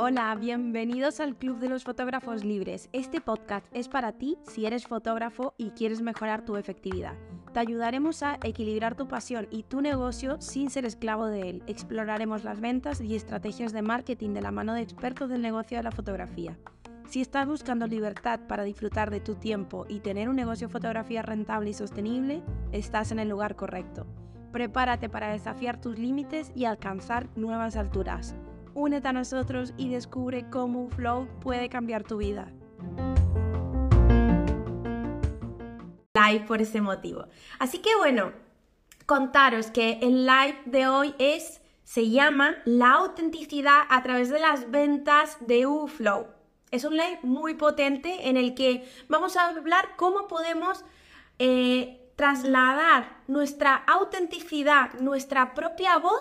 [0.00, 2.88] Hola, bienvenidos al Club de los Fotógrafos Libres.
[2.92, 7.14] Este podcast es para ti si eres fotógrafo y quieres mejorar tu efectividad.
[7.52, 11.62] Te ayudaremos a equilibrar tu pasión y tu negocio sin ser esclavo de él.
[11.66, 15.82] Exploraremos las ventas y estrategias de marketing de la mano de expertos del negocio de
[15.84, 16.56] la fotografía.
[17.08, 21.22] Si estás buscando libertad para disfrutar de tu tiempo y tener un negocio de fotografía
[21.22, 24.06] rentable y sostenible, estás en el lugar correcto.
[24.52, 28.34] Prepárate para desafiar tus límites y alcanzar nuevas alturas.
[28.74, 32.52] Únete a nosotros y descubre cómo un flow puede cambiar tu vida.
[36.14, 37.26] Live por ese motivo.
[37.58, 38.32] Así que bueno,
[39.06, 44.70] contaros que el live de hoy es se llama La autenticidad a través de las
[44.70, 46.26] ventas de UFlow.
[46.70, 50.84] Es un live muy potente en el que vamos a hablar cómo podemos
[51.38, 56.20] eh, trasladar nuestra autenticidad, nuestra propia voz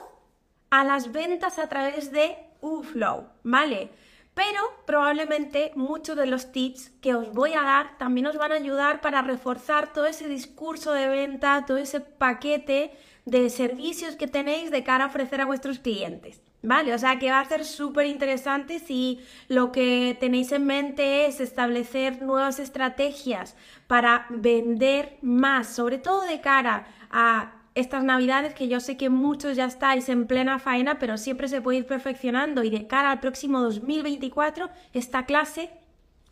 [0.70, 3.90] a las ventas a través de UFlow, ¿vale?
[4.36, 8.56] Pero probablemente muchos de los tips que os voy a dar también os van a
[8.56, 12.92] ayudar para reforzar todo ese discurso de venta, todo ese paquete
[13.26, 16.44] de servicios que tenéis de cara a ofrecer a vuestros clientes.
[16.68, 16.94] ¿Vale?
[16.94, 21.40] O sea que va a ser súper interesante si lo que tenéis en mente es
[21.40, 23.56] establecer nuevas estrategias
[23.88, 29.56] para vender más, sobre todo de cara a estas navidades que yo sé que muchos
[29.56, 33.22] ya estáis en plena faena, pero siempre se puede ir perfeccionando y de cara al
[33.22, 35.70] próximo 2024 esta clase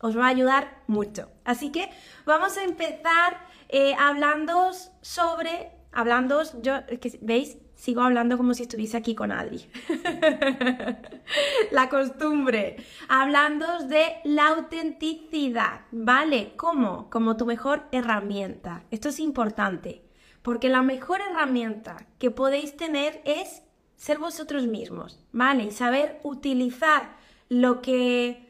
[0.02, 1.30] os va a ayudar mucho.
[1.46, 1.90] Así que
[2.26, 6.82] vamos a empezar eh, hablando sobre, hablando, yo,
[7.22, 7.56] ¿veis?
[7.76, 9.68] Sigo hablando como si estuviese aquí con Adri.
[11.72, 12.78] la costumbre.
[13.10, 16.54] Hablando de la autenticidad, ¿vale?
[16.56, 17.10] ¿Cómo?
[17.10, 18.84] Como tu mejor herramienta.
[18.92, 20.02] Esto es importante.
[20.42, 23.64] Porque la mejor herramienta que podéis tener es
[23.98, 25.64] ser vosotros mismos, ¿vale?
[25.66, 27.16] Y saber utilizar
[27.50, 28.46] lo que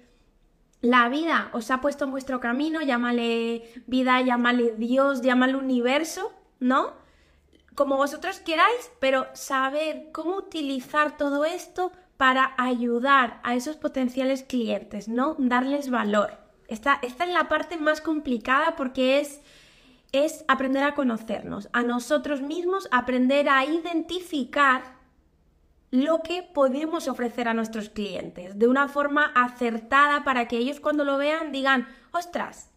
[0.81, 7.04] la vida os ha puesto en vuestro camino, llámale vida, llámale Dios, llámale universo, ¿no?
[7.75, 15.07] Como vosotros queráis, pero saber cómo utilizar todo esto para ayudar a esos potenciales clientes,
[15.07, 15.35] ¿no?
[15.37, 16.37] Darles valor.
[16.67, 19.41] Esta, esta es la parte más complicada porque es
[20.23, 24.95] es aprender a conocernos, a nosotros mismos, aprender a identificar
[25.91, 31.03] lo que podemos ofrecer a nuestros clientes de una forma acertada para que ellos cuando
[31.03, 32.71] lo vean digan, ostras,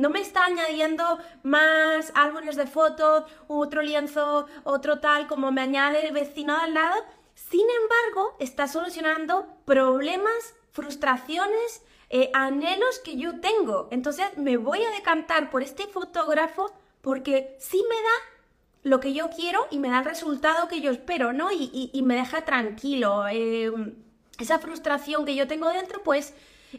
[0.00, 6.06] no me está añadiendo más álbumes de fotos, otro lienzo, otro tal, como me añade
[6.06, 7.04] el vecino al lado.
[7.34, 13.88] Sin embargo, está solucionando problemas, frustraciones eh, anhelos que yo tengo.
[13.90, 16.72] Entonces me voy a decantar por este fotógrafo
[17.02, 20.90] porque sí me da lo que yo quiero y me da el resultado que yo
[20.92, 21.52] espero, ¿no?
[21.52, 23.28] Y, me deja tranquilo.
[23.28, 23.96] Em,
[24.38, 26.32] esa frustración que yo tengo dentro, pues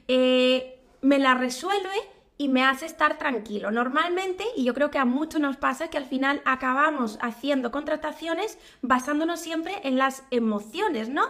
[0.07, 1.91] eh, me la resuelve
[2.41, 3.69] y me hace estar tranquilo.
[3.69, 8.57] Normalmente, y yo creo que a muchos nos pasa, que al final acabamos haciendo contrataciones
[8.81, 11.29] basándonos siempre en las emociones, ¿no?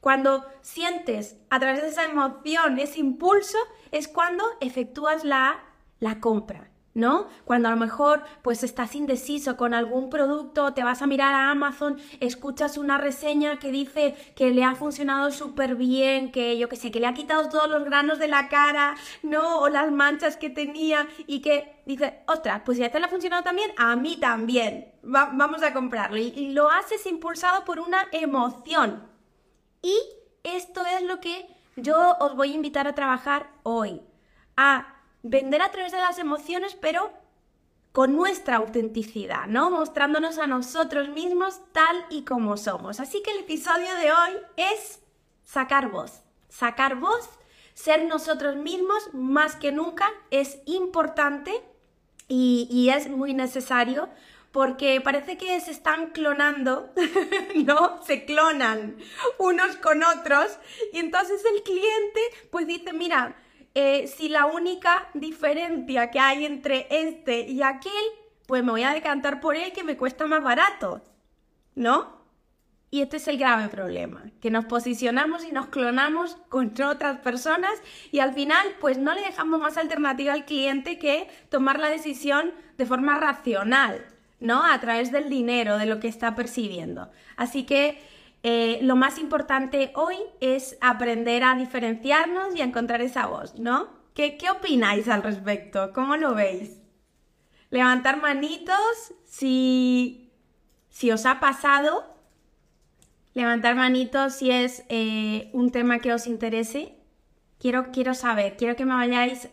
[0.00, 3.58] Cuando sientes a través de esa emoción, ese impulso,
[3.90, 5.62] es cuando efectúas la,
[6.00, 6.70] la compra.
[6.94, 7.28] ¿No?
[7.44, 11.50] Cuando a lo mejor pues estás indeciso con algún producto, te vas a mirar a
[11.50, 16.76] Amazon, escuchas una reseña que dice que le ha funcionado súper bien, que yo que
[16.76, 19.60] sé, que le ha quitado todos los granos de la cara, ¿no?
[19.60, 23.08] O las manchas que tenía y que dice, ostras, pues si a te le ha
[23.08, 26.16] funcionado también, a mí también, vamos a comprarlo.
[26.16, 29.08] y lo haces impulsado por una emoción,
[29.82, 29.96] y
[30.42, 34.02] esto es lo que yo os voy a invitar a trabajar hoy.
[34.56, 37.12] A vender a través de las emociones, pero
[37.92, 39.70] con nuestra autenticidad, ¿no?
[39.70, 43.00] Mostrándonos a nosotros mismos tal y como somos.
[43.00, 45.00] Así que el episodio de hoy es
[45.42, 46.22] sacar voz.
[46.48, 47.28] Sacar voz,
[47.74, 51.62] ser nosotros mismos más que nunca es importante
[52.28, 54.08] y, es muy necesario
[54.52, 56.92] porque parece que se están clonando,
[57.56, 58.02] ¿no?
[58.04, 58.96] Se clonan
[59.38, 60.58] unos con otros
[60.92, 62.20] y entonces el cliente
[62.50, 63.36] pues dice, mira,
[63.80, 67.92] eh, si la única diferencia que hay entre este y aquel,
[68.48, 71.00] pues me voy a decantar por él que me cuesta más barato,
[71.76, 72.18] ¿no?
[72.90, 77.70] Y este es el grave problema, que nos posicionamos y nos clonamos contra otras personas
[78.10, 82.52] y al final pues no le dejamos más alternativa al cliente que tomar la decisión
[82.78, 84.04] de forma racional.
[84.40, 84.64] ¿no?
[84.64, 87.10] A través del dinero, de lo que está percibiendo.
[87.36, 88.00] Así que
[88.42, 93.88] eh, lo más importante hoy es aprender a diferenciarnos y a encontrar esa voz, ¿no?
[94.14, 95.92] ¿Qué, ¿Qué opináis al respecto?
[95.92, 96.80] ¿Cómo lo veis?
[97.70, 100.32] Levantar manitos si,
[100.88, 102.04] Si os ha pasado,
[103.34, 106.94] levantar manitos si es eh, un tema que os interese.
[107.58, 109.48] Quiero, quiero saber, quiero que me vayáis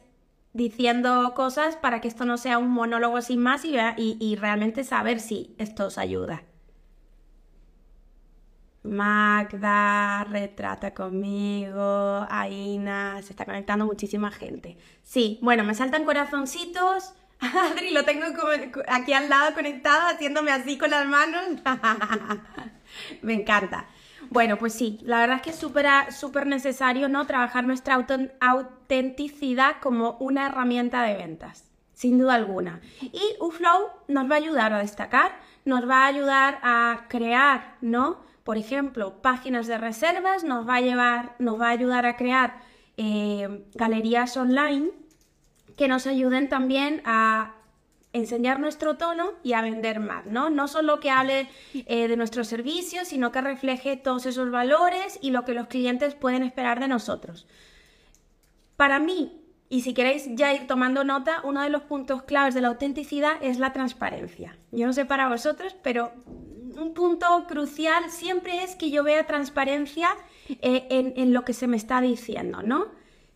[0.54, 5.56] diciendo cosas para que esto no sea un monólogo sin más y realmente saber si
[5.58, 6.44] esto os ayuda.
[8.86, 14.78] Magda, retrata conmigo, Aina, se está conectando muchísima gente.
[15.04, 17.14] Sí, bueno, me saltan corazoncitos.
[17.40, 18.26] Adri, lo tengo
[18.88, 21.44] aquí al lado conectado, haciéndome así con las manos.
[23.22, 23.88] me encanta.
[24.30, 27.28] Bueno, pues sí, la verdad es que es súper necesario ¿no?
[27.28, 27.96] trabajar nuestra
[28.40, 32.82] autenticidad como una herramienta de ventas, sin duda alguna.
[33.02, 38.24] Y UFlow nos va a ayudar a destacar, nos va a ayudar a crear, ¿no?
[38.46, 42.60] Por ejemplo, páginas de reservas, nos va a, llevar, nos va a ayudar a crear
[42.96, 44.92] eh, galerías online
[45.76, 47.56] que nos ayuden también a
[48.14, 50.52] enseñar nuestro tono y a vender más, ¿no?
[50.52, 55.32] No solo que hable eh, de nuestros servicios, sino que refleje todos esos valores y
[55.32, 57.48] lo que los clientes pueden esperar de nosotros.
[58.76, 62.62] Para mí, y si queréis ya ir tomando nota, uno de los puntos claves de
[62.62, 64.56] la autenticidad es la transparencia.
[64.72, 66.14] Yo no sé para vosotros, pero
[66.78, 70.10] un punto crucial siempre es que yo vea transparencia
[70.50, 72.88] eh, en, lo que se me está diciendo, ¿no?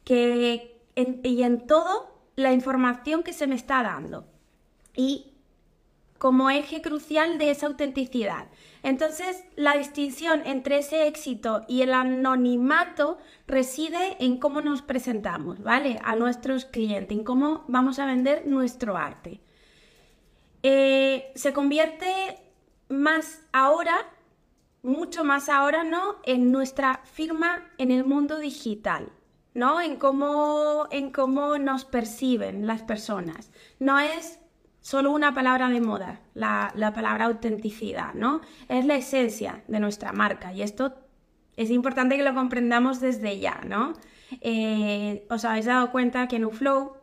[0.04, 4.26] Que y en todo la información que se me está dando
[4.96, 5.30] y
[6.18, 8.48] como eje crucial de esa autenticidad.
[8.84, 16.00] Entonces, la distinción entre ese éxito y el anonimato reside en cómo nos presentamos, ¿vale?
[16.04, 19.40] A nuestros clientes, en cómo vamos a vender nuestro arte.
[20.62, 22.38] Eh, se convierte
[22.90, 23.98] más ahora,
[24.84, 26.18] mucho más ahora, ¿no?
[26.24, 29.12] En nuestra firma en el mundo digital.
[29.54, 29.82] ¿no?
[29.82, 33.52] En cómo, en cómo nos perciben las personas.
[33.80, 34.40] No es
[34.82, 38.42] solo una palabra de moda, la, palabra autenticidad, ¿no?
[38.70, 40.96] Es la esencia de nuestra marca y esto
[41.58, 43.94] es importante que lo comprendamos desde ya, ¿no?
[44.42, 46.94] Eh, os habéis dado cuenta que en UFlow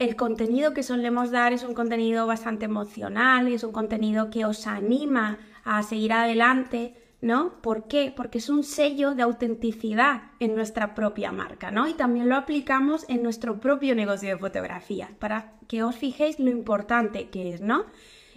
[0.00, 4.66] el contenido que solemos dar es un contenido bastante emocional, es un contenido que os
[4.66, 7.60] anima a seguir adelante, ¿no?
[7.60, 8.10] ¿Por qué?
[8.16, 11.86] Porque es un sello de autenticidad en nuestra propia marca, ¿no?
[11.86, 16.48] Y también lo aplicamos en nuestro propio negocio de fotografía, para que os fijéis lo
[16.48, 17.84] importante que es, ¿no?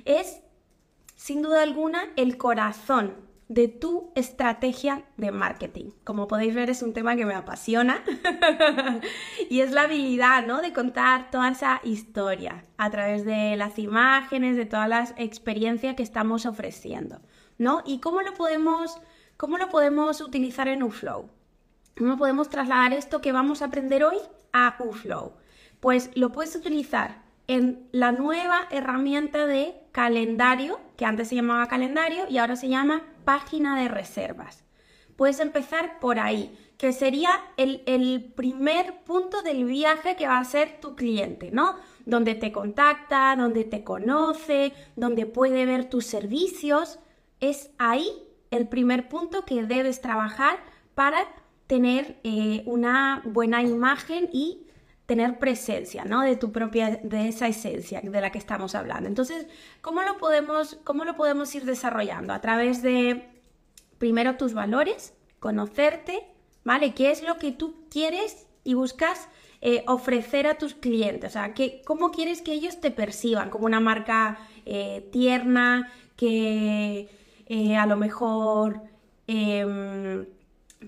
[0.03, 0.41] Es,
[1.15, 3.13] sin duda alguna, el corazón
[3.53, 5.91] de tu estrategia de marketing.
[6.03, 8.03] Como podéis ver, es un tema que me apasiona
[9.49, 10.61] y es la habilidad, ¿no?
[10.61, 16.03] De contar toda esa historia a través de las imágenes, de todas las experiencias que
[16.03, 17.21] estamos ofreciendo.
[17.57, 17.81] ¿no?
[17.85, 18.99] ¿Y cómo lo podemos,
[19.37, 21.29] cómo lo podemos utilizar en UFlow?
[21.97, 24.17] ¿Cómo podemos trasladar esto que vamos a aprender hoy
[24.51, 25.33] a UFlow?
[25.79, 27.22] Pues lo puedes utilizar
[27.55, 33.03] en la nueva herramienta de calendario, que antes se llamaba calendario y ahora se llama
[33.25, 34.63] página de reservas.
[35.15, 40.43] Puedes empezar por ahí, que sería el, el, primer punto del viaje que va a
[40.43, 41.75] ser tu cliente, ¿no?
[42.05, 46.99] Donde te contacta, donde te conoce, donde puede ver tus servicios
[47.43, 48.07] es ahí
[48.51, 50.57] el primer punto que debes trabajar
[50.95, 51.27] para
[51.67, 54.62] tener eh, una buena imagen y
[55.05, 56.21] tener presencia, ¿no?
[56.21, 59.09] De tu propia, de esa esencia de la que estamos hablando.
[59.09, 59.47] Entonces,
[59.81, 62.33] ¿cómo lo podemos, cómo lo podemos ir desarrollando?
[62.33, 63.29] A través de,
[63.97, 66.25] primero, tus valores, conocerte,
[66.63, 66.93] ¿vale?
[66.93, 69.27] ¿Qué es lo que tú quieres y buscas
[69.61, 71.31] eh, ofrecer a tus clientes?
[71.31, 71.53] O sea,
[71.85, 73.49] ¿cómo quieres que ellos te perciban?
[73.49, 77.09] Como una marca eh, tierna, que
[77.47, 78.83] eh, a lo mejor
[79.27, 80.25] em,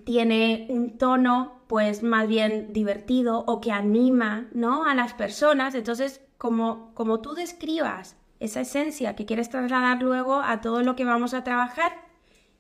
[0.04, 4.86] tiene un tono pues más bien divertido o que anima ¿no?
[4.86, 5.76] a las personas.
[5.76, 11.06] Entonces, como, como tú describas esa esencia que quieres trasladar luego a todo lo que
[11.06, 11.94] vamos a trabajar,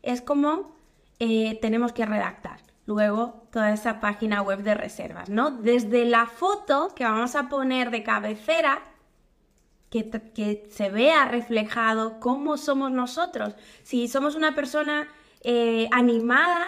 [0.02, 0.76] es como
[1.20, 5.50] eh, tenemos que redactar luego toda esa página web de reservas, ¿no?
[5.52, 8.84] Desde la foto que vamos a poner de cabecera
[9.90, 13.56] que, se vea reflejado cómo somos nosotros.
[13.84, 15.08] Si somos una persona
[15.42, 16.68] eh, animada,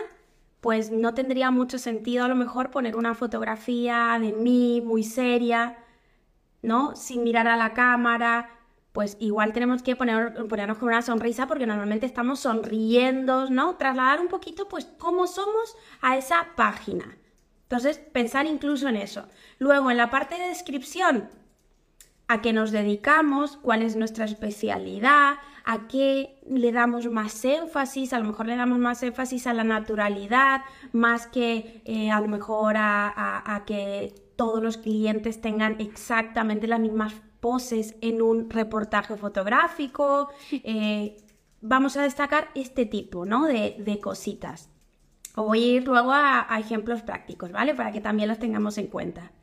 [0.62, 5.78] pues no tendría mucho sentido a lo mejor poner una fotografía de mí muy seria,
[6.62, 6.96] ¿no?
[6.96, 8.50] Sin mirar a la cámara,
[8.92, 13.76] pues igual tenemos que poner, ponernos con una sonrisa porque normalmente estamos sonriendo, ¿no?
[13.76, 17.18] Trasladar un poquito, pues, cómo somos a esa página.
[17.64, 19.28] Entonces, pensar incluso en eso.
[19.60, 21.30] Luego, en la parte de descripción,
[22.28, 25.36] a qué nos dedicamos, cuál es nuestra especialidad,
[25.70, 29.66] a qué le damos más énfasis, a lo mejor le damos más énfasis a la
[29.66, 30.62] naturalidad,
[30.94, 37.16] más que eh, a lo mejor a, que todos los clientes tengan exactamente las mismas
[37.42, 40.30] poses en un reportaje fotográfico.
[40.52, 41.18] Eh,
[41.60, 43.44] vamos a destacar este tipo ¿no?
[43.44, 44.70] de, cositas.
[45.36, 47.76] Os voy a ir luego a, ejemplos prácticos, ¿vale?
[47.76, 49.34] Para que también los tengamos en cuenta.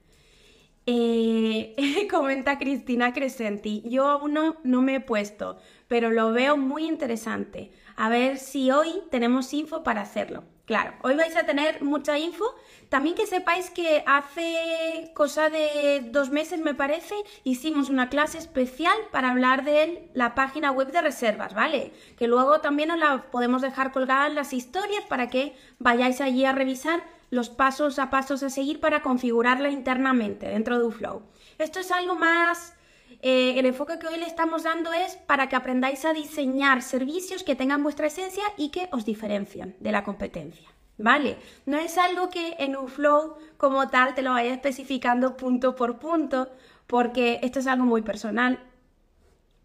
[0.87, 1.75] Eh,
[2.11, 7.71] comenta Cristina Crescenti, yo aún no, no me he puesto, pero lo veo muy interesante.
[7.97, 10.45] A ver si hoy tenemos info para hacerlo.
[10.67, 12.55] Claro, hoy vais a tener mucha info.
[12.89, 18.97] También que sepáis que hace cosa de dos meses, me parece, hicimos una clase especial
[19.13, 21.93] para hablar de la página web de reservas, ¿vale?
[22.17, 26.47] Que luego también os la podemos dejar colgada en las historias para que vayáis allí
[26.47, 31.23] a revisar los pasos a pasos a seguir para configurarla internamente dentro de UFlow.
[31.59, 32.74] Esto es algo más
[33.23, 37.43] eh, el enfoque que hoy le estamos dando es para que aprendáis a diseñar servicios
[37.43, 40.69] que tengan vuestra esencia y que os diferencien de la competencia.
[40.97, 41.39] ¿Vale?
[41.67, 45.99] No es algo que en un flow como tal te lo vaya especificando punto por
[45.99, 46.49] punto,
[46.87, 48.61] porque esto es algo muy personal.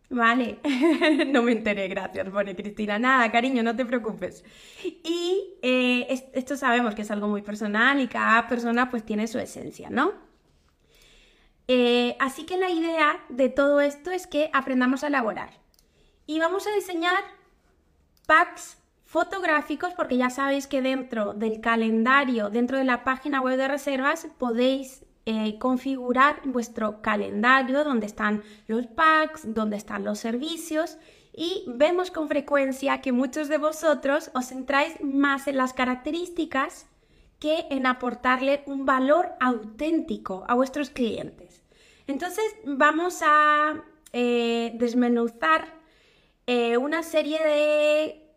[0.09, 0.57] Vale,
[1.27, 2.97] no me enteré, gracias, pone Cristina.
[2.97, 4.43] Nada, cariño, no te preocupes.
[4.83, 9.37] Y eh, esto sabemos que es algo muy personal y cada persona pues tiene su
[9.37, 10.28] esencia, ¿no?
[11.71, 15.51] Eh, así que la idea de todo esto es que aprendamos a elaborar.
[16.25, 17.23] Y vamos a diseñar
[18.25, 23.67] packs fotográficos porque ya sabéis que dentro del calendario, dentro de la página web de
[23.67, 30.97] reservas, podéis eh, configurar vuestro calendario donde están los packs, donde están los servicios
[31.35, 36.87] y vemos con frecuencia que muchos de vosotros os centráis más en las características
[37.39, 41.63] que en aportarle un valor auténtico a vuestros clientes.
[42.07, 45.79] Entonces vamos a eh, desmenuzar
[46.47, 48.29] eh, una serie de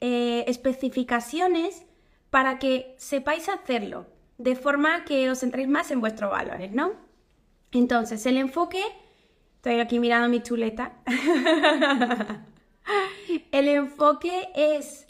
[0.00, 1.84] eh, especificaciones
[2.30, 4.06] para que sepáis hacerlo
[4.38, 6.92] de forma que os centréis más en vuestros valores, ¿no?
[7.72, 8.82] Entonces, el enfoque,
[9.56, 10.94] estoy aquí mirando mi chuleta,
[13.52, 15.06] el enfoque es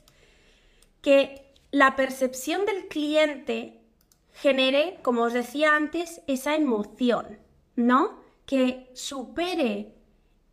[1.00, 1.41] que
[1.72, 3.80] la percepción del cliente
[4.32, 7.42] genere, como os decía antes, esa emoción.
[7.76, 8.20] ¿no?
[8.46, 9.94] Que supere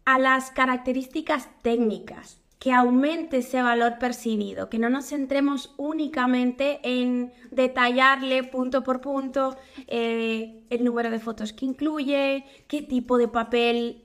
[0.06, 7.32] a las características técnicas, que aumente ese valor percibido, que no nos centremos únicamente en
[7.52, 9.56] detallarle punto por punto
[9.88, 14.04] eh, el número de fotos que incluye, qué tipo de papel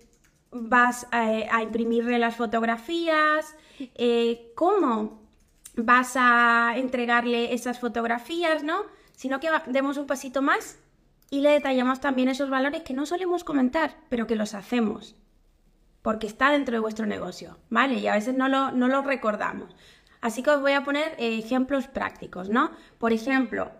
[0.50, 5.23] vas a, imprimirle las fotografías, eh, cómo
[5.76, 8.82] vas a entregarle esas fotografías, ¿no?
[9.12, 10.78] Sino que demos un pasito más
[11.30, 15.16] y le detallamos también esos valores que no solemos comentar, pero que los hacemos,
[16.02, 17.94] porque está dentro de vuestro negocio, ¿vale?
[17.94, 19.74] Y a veces no lo, no recordamos.
[20.20, 22.70] Así que os voy a poner eh, ejemplos prácticos, ¿no?
[22.98, 23.72] Por ejemplo,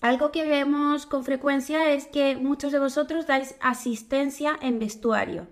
[0.00, 5.48] algo que vemos con frecuencia es que muchos de vosotros dais asistencia en vestuario.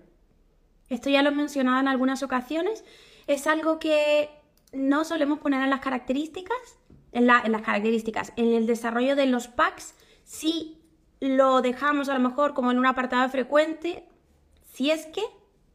[0.89, 2.83] Esto ya lo he mencionado en algunas ocasiones.
[3.27, 4.29] Es algo que
[4.75, 6.57] no solemos poner en las características,
[7.11, 10.81] en, en las características, en el desarrollo de los packs, sí
[11.19, 14.07] lo dejamos a lo mejor como en un apartado frecuente,
[14.63, 15.23] si es que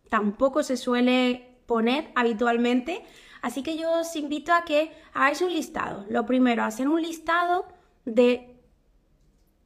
[0.09, 3.03] tampoco se suele poner habitualmente.
[3.43, 6.05] Así que yo os invito a que hagáis un listado.
[6.11, 7.67] Lo primero, hacer un listado
[8.05, 8.61] de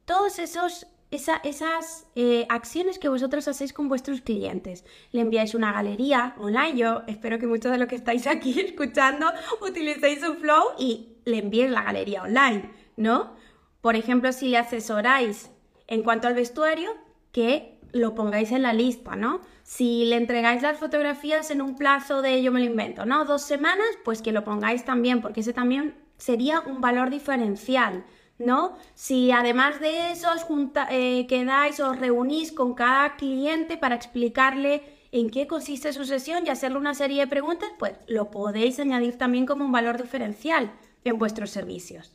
[0.05, 4.85] todos esos esas eh, acciones que vosotros hacéis con vuestros clientes.
[5.11, 6.77] Le enviáis una galería online.
[6.77, 9.27] Yo espero que muchos de los que estáis aquí escuchando
[9.61, 13.35] utilicéis un flow y le enviéis la galería online, ¿no?
[13.81, 15.51] Por ejemplo, si le asesoráis
[15.87, 16.89] en cuanto al vestuario,
[17.31, 19.41] que lo pongáis en la lista, ¿no?
[19.63, 23.25] Si le entregáis las fotografías en un plazo de, yo me lo invento, ¿no?
[23.25, 28.05] Dos semanas, pues que lo pongáis también, porque ese también sería un valor diferencial,
[28.37, 28.77] ¿no?
[28.93, 30.45] Si además de eso os
[30.89, 36.49] eh, quedáis, os reunís con cada cliente para explicarle en qué consiste su sesión y
[36.49, 40.73] hacerle una serie de preguntas, pues lo podéis añadir también como un valor diferencial
[41.03, 42.11] en vuestros servicios.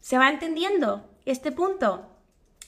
[0.00, 2.16] ¿Se va entendiendo este punto?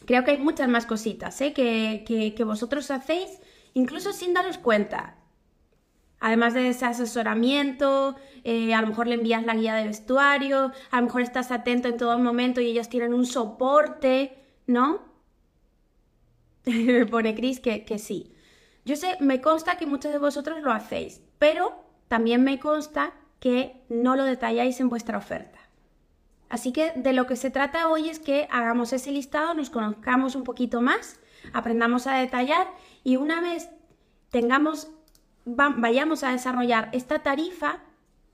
[0.06, 1.52] creo que hay muchas más cositas ¿eh?
[1.52, 3.40] que, vosotros hacéis,
[3.74, 5.17] incluso sin daros cuenta.
[6.20, 10.96] Además de ese asesoramiento, eh, a lo mejor le envías la guía de vestuario, a
[11.00, 15.00] lo mejor estás atento en todo momento y ellos tienen un soporte, ¿no?
[16.64, 18.32] Me pone Cris que, que sí.
[18.84, 23.84] Yo sé, me consta que muchos de vosotros lo hacéis, pero también me consta que
[23.88, 25.58] no lo detalláis en vuestra oferta.
[26.48, 30.34] Así que de lo que se trata hoy es que hagamos ese listado, nos conozcamos
[30.34, 31.20] un poquito más,
[31.52, 32.68] aprendamos a detallar
[33.04, 33.68] y una vez
[34.30, 34.90] tengamos,
[35.56, 37.80] vayamos a desarrollar esta tarifa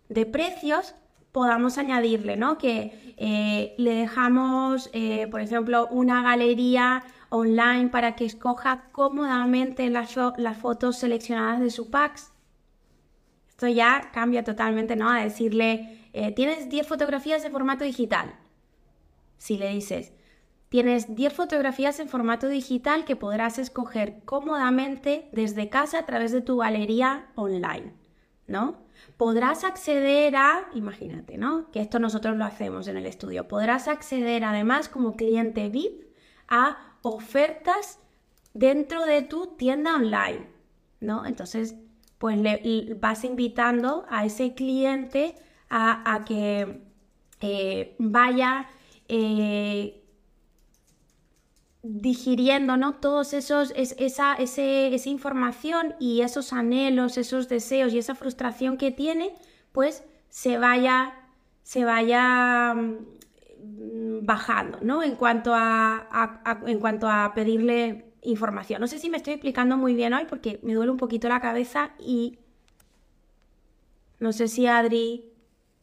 [0.08, 0.94] de precios,
[1.32, 2.58] podamos añadirle, ¿no?
[2.58, 10.14] Que eh, le dejamos, eh, por ejemplo, una galería online para que escoja cómodamente las,
[10.36, 12.32] las fotos seleccionadas de su packs.
[13.48, 15.10] Esto ya cambia totalmente, ¿no?
[15.10, 18.34] A decirle, eh, tienes 10 fotografías en formato digital.
[19.38, 20.12] Si le dices,
[20.74, 26.40] tienes 10 fotografías en formato digital que podrás escoger cómodamente desde casa a través de
[26.40, 27.94] tu galería online,
[28.48, 28.82] ¿no?
[29.16, 31.70] Podrás acceder a, imagínate, ¿no?
[31.70, 33.46] Que esto nosotros lo hacemos en el estudio.
[33.46, 36.08] Podrás acceder además como cliente VIP
[36.48, 38.00] a ofertas
[38.52, 40.48] dentro de tu tienda online,
[40.98, 41.24] ¿no?
[41.24, 41.76] Entonces,
[42.18, 45.36] pues le, vas invitando a ese cliente
[45.70, 46.82] a, que
[47.40, 48.66] eh, vaya
[49.06, 50.00] eh,
[51.84, 52.94] digiriendo, ¿no?
[52.94, 59.34] Todos esos, esa, esa información y esos anhelos, esos deseos y esa frustración que tiene,
[59.70, 61.12] pues se vaya,
[61.62, 65.02] se vaya mm, bajando, ¿no?
[65.02, 68.80] En cuanto a, en cuanto a pedirle información.
[68.80, 71.40] No sé si me estoy explicando muy bien hoy porque me duele un poquito la
[71.40, 72.38] cabeza y
[74.18, 75.33] no sé si Adri...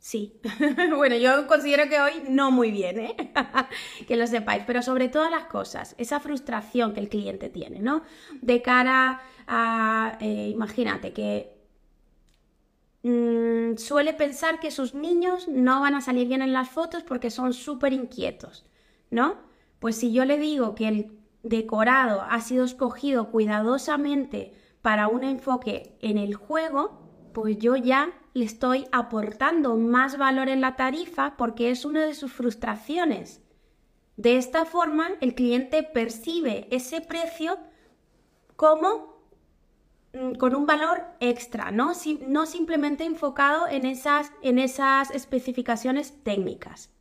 [0.01, 0.41] Sí.
[0.95, 3.15] bueno, yo considero que hoy no muy bien, ¿eh?
[4.07, 8.01] que lo sepáis, pero sobre todas las cosas, esa frustración que el cliente tiene, ¿no?
[8.41, 11.55] De cara a, eh, imagínate, que
[13.03, 17.29] mm, suele pensar que sus niños no van a salir bien en las fotos porque
[17.29, 18.65] son súper inquietos,
[19.11, 19.35] ¿no?
[19.79, 21.11] Pues si yo le digo que el
[21.43, 26.99] decorado ha sido escogido cuidadosamente para un enfoque en el juego,
[27.33, 32.13] pues yo ya le estoy aportando más valor en la tarifa porque es una de
[32.13, 33.41] sus frustraciones.
[34.17, 37.57] De esta forma, el cliente percibe ese precio
[38.55, 39.23] como
[40.13, 41.93] mm, con un valor extra, ¿no?
[42.27, 46.91] no simplemente enfocado en esas, en esas especificaciones técnicas.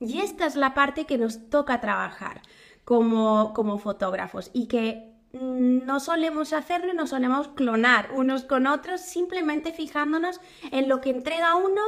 [0.00, 2.42] Y esta es la parte que nos toca trabajar
[2.84, 9.00] como, como fotógrafos y que no solemos hacerlo y no solemos clonar unos con otros,
[9.00, 11.80] simplemente fijándonos en lo que entrega uno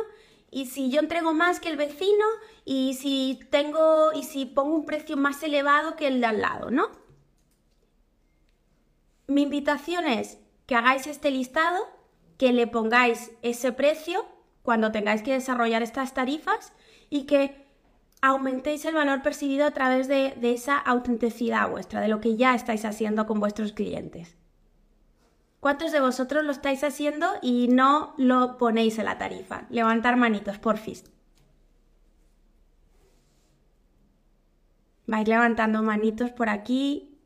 [0.51, 2.25] y si yo entrego más que el vecino
[2.65, 6.71] y si tengo y si pongo un precio más elevado que el de al lado,
[6.71, 6.91] ¿no?
[9.29, 11.87] Mi invitación es que hagáis este listado,
[12.39, 14.27] que le pongáis ese precio
[14.63, 16.73] cuando tengáis que desarrollar estas tarifas
[17.11, 17.66] y que
[18.27, 22.85] aumentéis el valor percibido a través de, esa autenticidad vuestra, de lo que ya estáis
[22.85, 24.37] haciendo con vuestros clientes.
[25.61, 29.67] ¿Cuántos de vosotros lo estáis haciendo y no lo ponéis en la tarifa?
[29.71, 31.05] Levantar manitos, porfis.
[35.07, 37.21] Vais levantando manitos por aquí.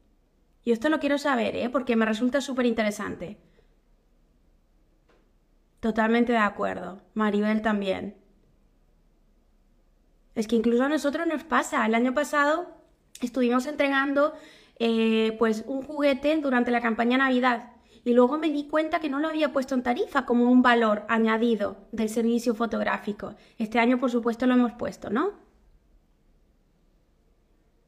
[0.64, 1.70] Y esto lo quiero saber, ¿eh?
[1.70, 3.38] porque me resulta súper interesante.
[5.80, 7.00] Totalmente de acuerdo.
[7.14, 8.19] Maribel también.
[10.34, 11.84] Es que incluso a nosotros nos pasa.
[11.86, 12.68] El año pasado
[13.20, 14.32] estuvimos entregando
[14.78, 17.72] eh, pues un juguete durante la campaña Navidad
[18.04, 21.04] y luego me di cuenta que no lo había puesto en tarifa como un valor
[21.08, 23.34] añadido del servicio fotográfico.
[23.58, 25.32] Este año, por supuesto, lo hemos puesto, ¿no?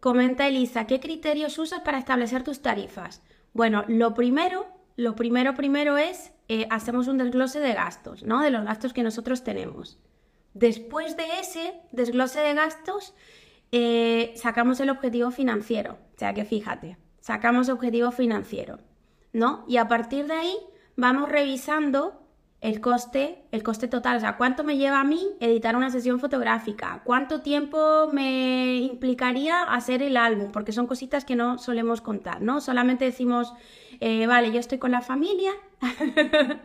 [0.01, 3.23] Comenta Elisa, ¿qué criterios usas para establecer tus tarifas?
[3.53, 8.43] Bueno, lo primero, lo primero primero es, eh, hacemos un desglose de gastos, ¿no?
[8.43, 9.99] De los gastos que nosotros tenemos.
[10.55, 13.15] Después de ese desglose de gastos,
[13.73, 15.99] eh, sacamos el objetivo financiero.
[16.15, 18.79] O sea que fíjate, sacamos objetivo financiero,
[19.33, 19.65] ¿no?
[19.67, 20.57] Y a partir de ahí
[20.97, 22.23] vamos revisando
[22.61, 26.21] el coste, el coste total, o sea, cuánto me lleva a mí editar una sesión
[26.21, 32.41] fotográfica, cuánto tiempo me implicaría hacer el álbum, porque son cositas que no solemos contar,
[32.41, 32.61] ¿no?
[32.61, 33.53] Solamente decimos,
[33.99, 35.51] eh, vale, yo estoy con la familia,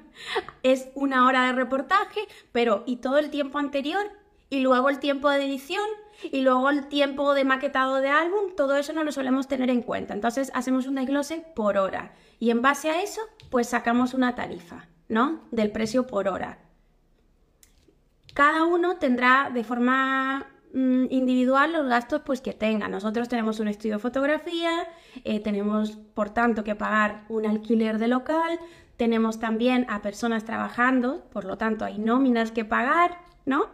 [0.64, 4.12] es una hora de reportaje, pero ¿y todo el tiempo anterior?
[4.50, 5.86] Y luego el tiempo de edición,
[6.24, 9.82] y luego el tiempo de maquetado de álbum, todo eso no lo solemos tener en
[9.82, 10.14] cuenta.
[10.14, 14.88] Entonces hacemos un desglose por hora, y en base a eso, pues sacamos una tarifa.
[15.10, 15.42] ¿no?
[15.52, 16.60] Del precio por hora.
[18.34, 22.88] Cada uno tendrá de forma mm, individual los gastos pues que tenga.
[22.88, 24.88] Nosotros tenemos un estudio de fotografía,
[25.24, 28.60] eh, tenemos por tanto que pagar un alquiler de local,
[28.98, 33.70] tenemos también a personas trabajando, por lo tanto hay nóminas que pagar, ¿no?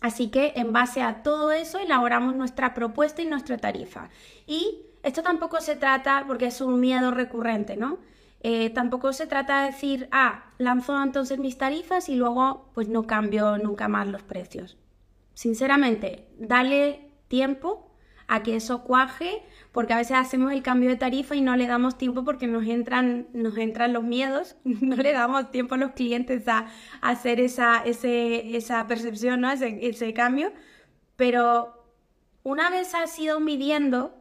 [0.00, 4.10] Así que en base a todo eso elaboramos nuestra propuesta y nuestra tarifa.
[4.46, 7.98] Y esto tampoco se trata, porque es un miedo recurrente, ¿no?
[8.40, 13.06] Eh, tampoco se trata de decir, ah, lanzo entonces mis tarifas y luego pues no
[13.06, 14.76] cambio nunca más los precios.
[15.34, 17.90] Sinceramente, dale tiempo
[18.28, 19.42] a que eso cuaje,
[19.76, 22.66] porque a veces hacemos el cambio de tarifa y no le damos tiempo porque nos
[22.66, 26.68] entran, nos entran los miedos, no le damos tiempo a los clientes a,
[27.02, 29.50] hacer esa, esa percepción, ¿no?
[29.50, 30.50] ese, ese cambio.
[31.16, 31.92] Pero
[32.42, 34.18] una vez has ido midiendo,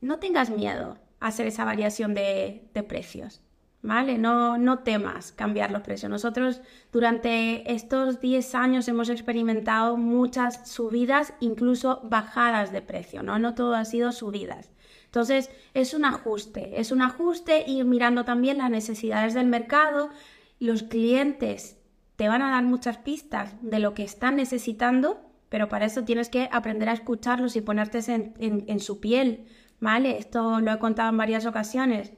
[0.00, 3.42] no tengas miedo hacer esa variación de, precios,
[3.86, 4.18] ¿vale?
[4.18, 6.10] No, no temas cambiar los precios.
[6.10, 6.60] Nosotros
[6.92, 13.38] durante estos 10 años hemos experimentado muchas subidas, incluso bajadas de precio, ¿no?
[13.38, 14.70] No todo ha sido subidas.
[15.06, 20.10] Entonces, es un ajuste, es un ajuste ir mirando también las necesidades del mercado.
[20.58, 21.78] Los clientes
[22.16, 26.28] te van a dar muchas pistas de lo que están necesitando, pero para eso tienes
[26.28, 29.46] que aprender a escucharlos y ponerte en, su piel,
[29.80, 30.18] ¿vale?
[30.18, 32.12] Esto lo he contado en varias ocasiones,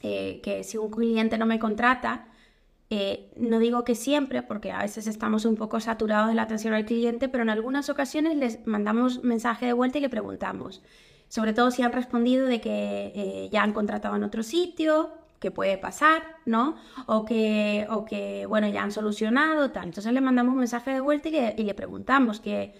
[0.00, 2.28] eh, que si un cliente no me contrata,
[2.90, 6.72] eh, no digo que siempre, porque a veces estamos un poco saturados de la atención
[6.72, 10.82] al cliente, pero en algunas ocasiones les mandamos mensaje de vuelta y le preguntamos,
[11.28, 15.50] sobre todo si han respondido de que eh, ya han contratado en otro sitio, que
[15.50, 16.76] puede pasar, ¿no?
[17.06, 19.84] O que, o que, bueno, ya han solucionado, tal.
[19.84, 22.74] Entonces le mandamos mensaje de vuelta y le, preguntamos que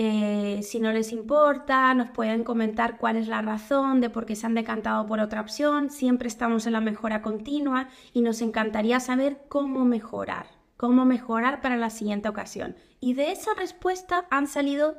[0.00, 4.36] eh, si no les importa, nos pueden comentar cuál es la razón de por qué
[4.36, 5.90] se han decantado por otra opción.
[5.90, 11.76] Siempre estamos en la mejora continua y nos encantaría saber cómo mejorar, cómo mejorar para
[11.76, 12.76] la siguiente ocasión.
[13.00, 14.98] Y de esa respuesta han salido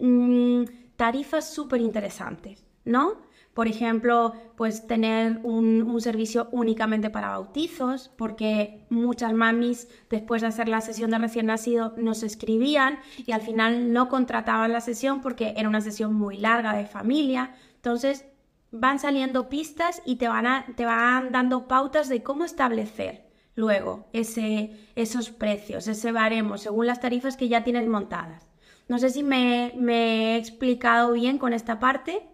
[0.00, 0.64] mm,
[0.96, 3.18] tarifas súper interesantes, ¿no?
[3.54, 10.68] Por ejemplo, pues tener un, servicio únicamente para bautizos, porque muchas mamis después de hacer
[10.68, 15.52] la sesión de recién nacido nos escribían y al final no contrataban la sesión porque
[15.56, 17.54] era una sesión muy larga de familia.
[17.76, 18.24] Entonces
[18.70, 24.70] van saliendo pistas y te van, te van dando pautas de cómo establecer luego ese,
[24.96, 28.48] esos precios, ese baremo, según las tarifas que ya tienes montadas.
[28.88, 32.31] No sé si me, me he explicado bien con esta parte.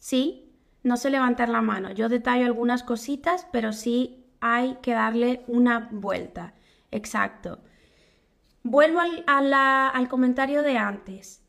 [0.00, 0.50] Sí,
[0.82, 1.92] no sé levantar la mano.
[1.92, 6.54] Yo detallo algunas cositas, pero sí hay que darle una vuelta.
[6.90, 7.60] Exacto.
[8.62, 11.44] Vuelvo al, al comentario de antes.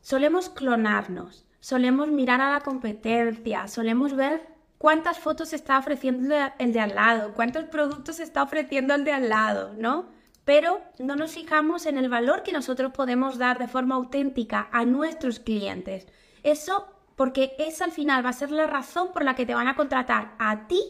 [0.00, 4.46] Solemos clonarnos, solemos mirar a la competencia, solemos ver
[4.78, 9.28] cuántas fotos está ofreciendo el de al lado, cuántos productos está ofreciendo el de al
[9.28, 10.08] lado, ¿no?
[10.44, 14.84] Pero no nos fijamos en el valor que nosotros podemos dar de forma auténtica a
[14.84, 16.06] nuestros clientes.
[16.44, 19.68] Eso porque esa al final va a ser la razón por la que te van
[19.68, 20.82] a contratar a ti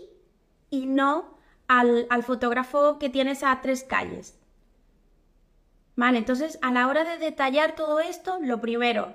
[0.68, 4.38] y no al, fotógrafo que tienes a tres calles.
[5.94, 9.14] Vale, entonces a la hora de detallar todo esto, lo primero,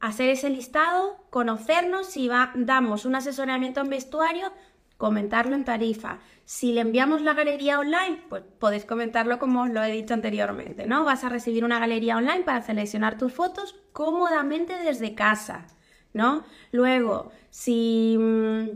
[0.00, 4.52] hacer ese listado, conocernos, si damos un asesoramiento en vestuario,
[4.96, 6.18] comentarlo en tarifa.
[6.44, 10.86] Si le enviamos la galería online, pues podéis comentarlo como os lo he dicho anteriormente,
[10.86, 11.04] ¿no?
[11.04, 15.66] Vas a recibir una galería online para seleccionar tus fotos cómodamente desde casa.
[16.14, 16.44] ¿No?
[16.72, 18.68] Luego, si mm,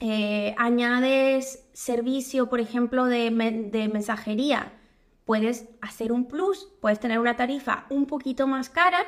[0.00, 4.72] eh, añades servicio, por ejemplo, de, mensajería,
[5.24, 9.06] puedes hacer un plus, puedes tener una tarifa un poquito más cara,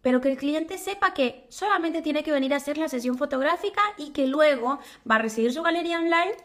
[0.00, 3.82] pero que el cliente sepa que solamente tiene que venir a hacer la sesión fotográfica
[3.98, 4.78] y que luego
[5.10, 6.36] va a recibir su galería online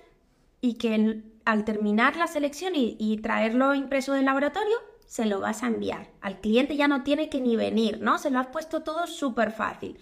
[0.60, 5.62] y que al terminar la selección y, y traerlo impreso del laboratorio, se lo vas
[5.62, 6.10] a enviar.
[6.22, 8.18] Al cliente ya no tiene que ni venir, ¿no?
[8.18, 10.00] Se lo has puesto todo súper fácil.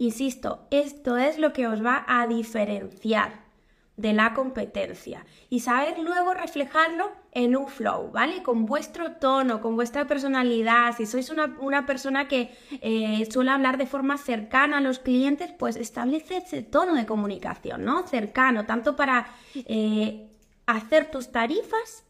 [0.00, 3.48] Insisto, esto es lo que os va a diferenciar
[3.96, 8.44] de la competencia y saber luego reflejarlo en un flow, ¿vale?
[8.44, 10.96] Con vuestro tono, con vuestra personalidad.
[10.96, 15.74] Si sois una, persona que eh, suele hablar de forma cercana a los clientes, pues
[15.74, 18.06] establece ese tono de comunicación, ¿no?
[18.06, 20.30] Cercano, tanto para eh,
[20.66, 22.04] hacer tus tarifas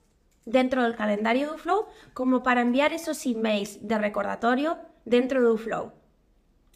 [0.45, 5.98] dentro del calendario de Flow como para enviar esos emails de recordatorio dentro de Flow.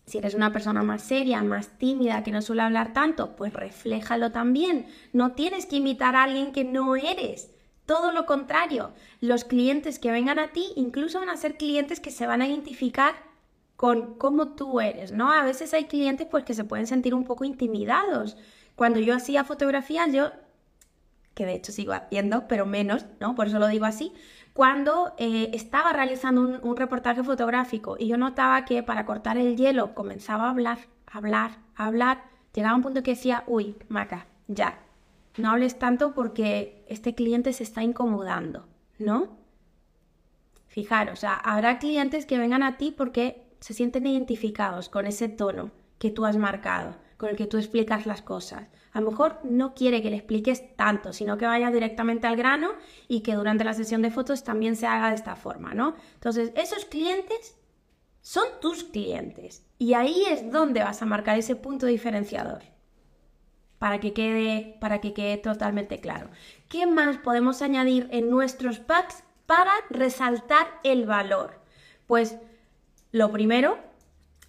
[0.07, 4.33] Si eres una persona más seria, más tímida, que no suele hablar tanto, pues refléjalo
[4.33, 4.87] también.
[5.13, 7.51] No tienes que imitar a alguien que no eres.
[7.87, 12.11] Todo lo contrario, los clientes que vengan a ti incluso van a ser clientes que
[12.11, 13.15] se van a identificar
[13.77, 15.33] con cómo tú eres, ¿no?
[15.33, 18.37] A veces hay clientes pues que se pueden sentir un poco intimidados.
[18.77, 20.31] Cuando yo hacía fotografías, yo,
[21.35, 23.35] que de hecho sigo haciendo, pero menos, ¿no?
[23.35, 24.13] Por eso lo digo así,
[24.53, 29.95] cuando eh, estaba realizando un, reportaje fotográfico y yo notaba que para cortar el hielo
[29.95, 34.81] comenzaba a hablar, hablar, hablar, llegaba un punto que decía, uy, Maca, ya,
[35.39, 38.67] no hables tanto porque este cliente se está incomodando,
[38.99, 39.39] ¿no?
[40.67, 46.11] Fijaros, habrá clientes que vengan a ti porque se sienten identificados con ese tono que
[46.11, 50.03] tú has marcado, con el que tú explicas las cosas a lo mejor no quiere
[50.03, 52.73] que le expliques tanto, sino que vaya directamente al grano
[53.09, 55.95] y que durante la sesión de fotos también se haga de esta forma, ¿no?
[56.15, 57.57] Entonces, esos clientes
[58.21, 62.63] son tus clientes y ahí es donde vas a marcar ese punto diferenciador
[63.79, 66.29] para que quede, para que quede totalmente claro.
[66.69, 71.63] ¿Qué más podemos añadir en nuestros packs para resaltar el valor?
[72.07, 72.37] Pues
[73.11, 73.79] lo primero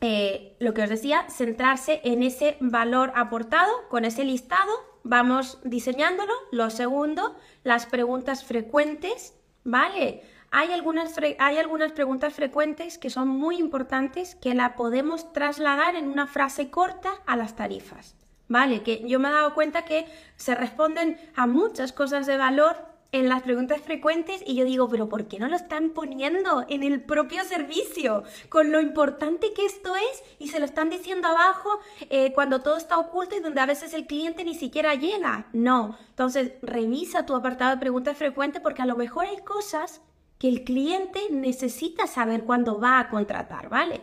[0.05, 4.69] eh, lo que os decía, centrarse en ese valor aportado con ese listado
[5.03, 6.33] vamos diseñándolo.
[6.51, 10.21] Lo segundo, las preguntas frecuentes, ¿vale?
[10.51, 16.09] Hay algunas, hay algunas preguntas frecuentes que son muy importantes que la podemos trasladar en
[16.09, 18.17] una frase corta a las tarifas.
[18.49, 18.83] ¿Vale?
[18.83, 23.29] Que yo me he dado cuenta que se responden a muchas cosas de valor en
[23.29, 26.99] las preguntas frecuentes y yo digo, pero ¿por qué no lo están poniendo en el
[26.99, 28.23] propio servicio?
[28.49, 32.75] Con lo importante que esto es y se lo están diciendo abajo eh, cuando todo
[32.75, 35.45] está oculto y donde a veces el cliente ni siquiera llega.
[35.53, 40.01] No, entonces revisa tu apartado de preguntas frecuentes porque a lo mejor hay cosas
[40.39, 44.01] que el cliente necesita saber cuándo va a contratar, ¿vale?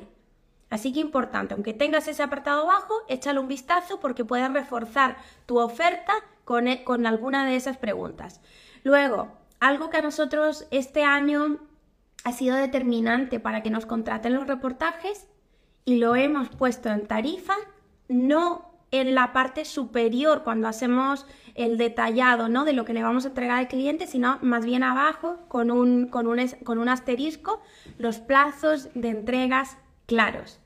[0.71, 5.59] Así que importante, aunque tengas ese apartado abajo, échale un vistazo porque pueden reforzar tu
[5.59, 6.13] oferta
[6.45, 8.41] con, e, con alguna de esas preguntas.
[8.83, 9.29] Luego,
[9.61, 11.59] algo que a nosotros este año
[12.25, 15.27] ha sido determinante para que nos contraten los reportajes
[15.85, 17.55] y lo hemos puesto en tarifa,
[18.09, 22.65] no en la parte superior cuando hacemos el detallado ¿no?
[22.65, 26.09] de lo que le vamos a entregar al cliente, sino más bien abajo con un,
[26.09, 27.61] con un, con un asterisco
[27.99, 30.61] los plazos de entregas claros.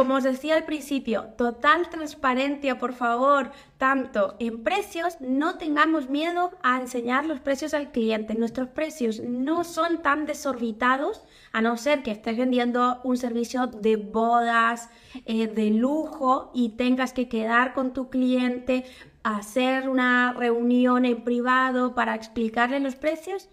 [0.00, 6.52] Como os decía al principio, total transparencia, por favor, tanto en precios, no tengamos miedo
[6.62, 8.34] a enseñar los precios al cliente.
[8.34, 13.96] Nuestros precios no son tan desorbitados, a no ser que estés vendiendo un servicio de
[13.96, 14.88] bodas,
[15.26, 18.86] eh, de lujo y tengas que quedar con tu cliente,
[19.22, 23.50] hacer una reunión en privado para explicarle los precios.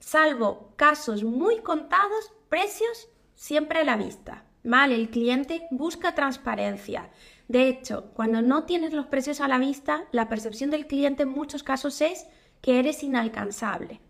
[0.00, 4.47] Salvo casos muy contados, precios siempre a la vista.
[4.64, 4.94] ¿Vale?
[4.94, 7.10] El cliente busca transparencia.
[7.48, 11.30] De hecho, cuando no tienes los precios a la vista, la percepción del cliente en
[11.30, 12.26] muchos casos es
[12.60, 14.00] que eres inalcanzable,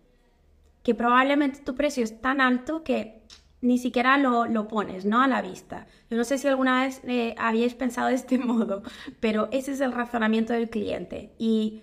[0.82, 3.22] que probablemente tu precio es tan alto que
[3.61, 5.20] ni siquiera lo, pones, ¿no?
[5.22, 5.87] A la vista.
[6.11, 8.82] Yo no sé si alguna vez eh, habíais pensado de este modo,
[9.20, 11.32] pero ese es el razonamiento del cliente.
[11.38, 11.82] Y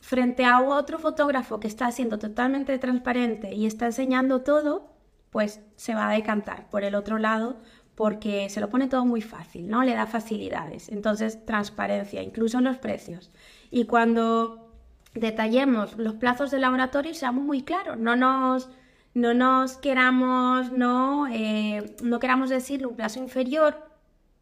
[0.00, 4.90] frente a otro fotógrafo que está siendo totalmente transparente y está enseñando todo,
[5.30, 7.60] pues se va a decantar por el otro lado
[7.94, 9.84] porque se lo pone todo muy fácil, ¿no?
[9.84, 10.88] Le da facilidades.
[10.88, 13.30] Entonces, transparencia, incluso en los precios.
[13.70, 14.72] Y cuando
[15.14, 18.70] detallemos los plazos de laboratorio, seamos muy claros, no nos,
[19.12, 23.89] no nos queramos, no, eh, no queramos decirle un plazo inferior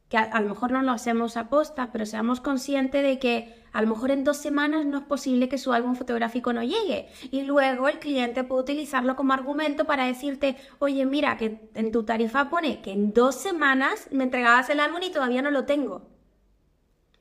[0.09, 3.83] que a, lo mejor no lo hacemos a posta, pero seamos conscientes de que a
[3.83, 7.09] lo mejor en dos semanas no es posible que su álbum fotográfico no llegue.
[7.31, 12.05] Y luego el cliente puede utilizarlo como argumento para decirte, oye, mira, que en tu
[12.05, 16.09] tarifa pone que en dos semanas me entregabas el álbum y todavía no lo tengo.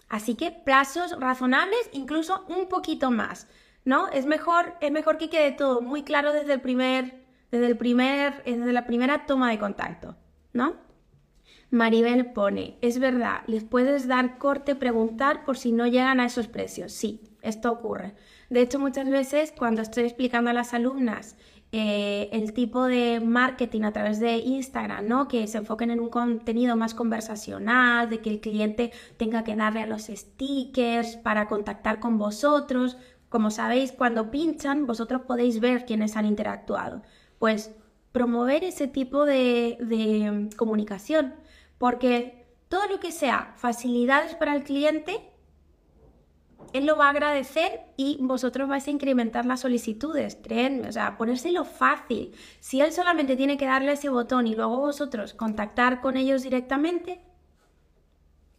[0.08, 3.50] Así que plazos razonables, incluso un poquito más,
[3.84, 4.08] ¿no?
[4.08, 8.42] Es mejor, es mejor que quede todo muy claro desde el primer, desde el primer,
[8.46, 10.16] desde la primera toma de contacto,
[10.54, 10.87] ¿no?
[11.70, 16.48] Maribel pone, es verdad, les puedes dar corte, preguntar por si no llegan a esos
[16.48, 16.94] precios.
[16.94, 18.16] Sí, esto ocurre.
[18.50, 21.36] De hecho, muchas veces cuando estoy explicando a las alumnas
[21.74, 25.28] eh, el tipo de marketing a través de Instagram, ¿no?
[25.28, 29.82] Que se enfoquen en un contenido más conversacional, de que el cliente tenga que darle
[29.82, 32.98] a los stickers para contactar con vosotros.
[33.28, 37.02] Como sabéis, cuando pinchan, vosotros podéis ver quiénes han interactuado.
[37.40, 37.76] Pues
[38.14, 41.36] promover ese tipo de, de comunicación
[41.78, 45.32] porque todo lo que sea facilidades para el cliente,
[46.74, 51.18] él lo va a agradecer y vosotros vais a incrementar las solicitudes, créanme, o sea,
[51.18, 52.34] ponérselo fácil.
[52.60, 57.22] Si él solamente tiene que darle ese botón y luego vosotros contactar con ellos directamente,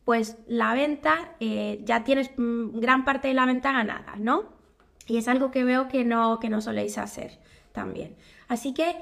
[0.05, 4.45] pues la venta, eh, ya tienes mm, gran parte de la venta ganada, ¿no?
[5.07, 7.39] Y es algo que veo que no, que no soléis hacer
[7.73, 8.17] también.
[8.49, 8.97] Así que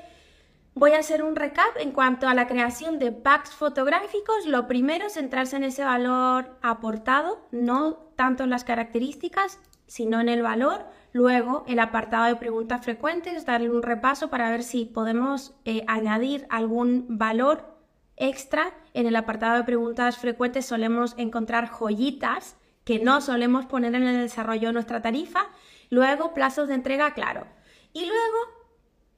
[0.79, 4.45] Voy a hacer un recap en cuanto a la creación de packs fotográficos.
[4.45, 10.43] Lo primero centrarse en ese valor aportado, no tanto en las características, sino en el
[10.43, 10.85] valor.
[11.15, 16.47] Luego, el apartado de preguntas frecuentes, darle un repaso para ver si podemos eh, añadir
[16.51, 17.79] algún valor
[18.17, 18.75] extra.
[18.93, 24.21] En el apartado de preguntas frecuentes solemos encontrar joyitas que no solemos poner en el
[24.21, 25.47] desarrollo de nuestra tarifa.
[25.89, 27.47] Luego, plazos de entrega, claro.
[27.95, 28.39] Y luego,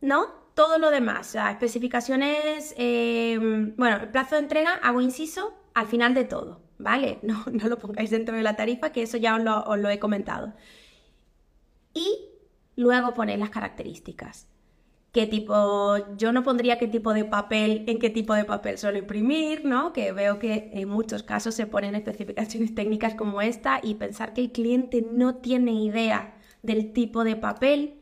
[0.01, 0.48] ¿no?
[0.59, 6.15] Todo lo demás, sea, especificaciones, em, bueno, el plazo de entrega, hago inciso al final
[6.15, 7.21] de todo, ¿vale?
[7.23, 10.55] No, no lo pongáis dentro de la tarifa, que eso ya os lo, he comentado.
[11.95, 12.09] Y
[12.75, 14.49] luego ponéis las características.
[15.13, 15.97] ¿Qué tipo?
[16.17, 19.93] Yo no pondría qué tipo de papel, en qué tipo de papel suelo imprimir, ¿no?
[19.93, 24.41] Que veo que en muchos casos se ponen especificaciones técnicas como esta y pensar que
[24.41, 27.98] el cliente no tiene idea del tipo de papel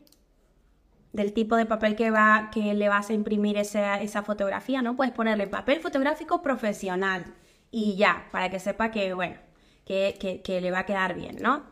[1.17, 4.95] del tipo de papel que, va, que le vas a imprimir esa, esa fotografía, ¿no?
[4.95, 7.25] Puedes ponerle papel fotográfico profesional
[7.71, 9.35] y ya, para que sepa que, bueno,
[9.83, 11.63] que, que, le va a quedar bien, ¿no?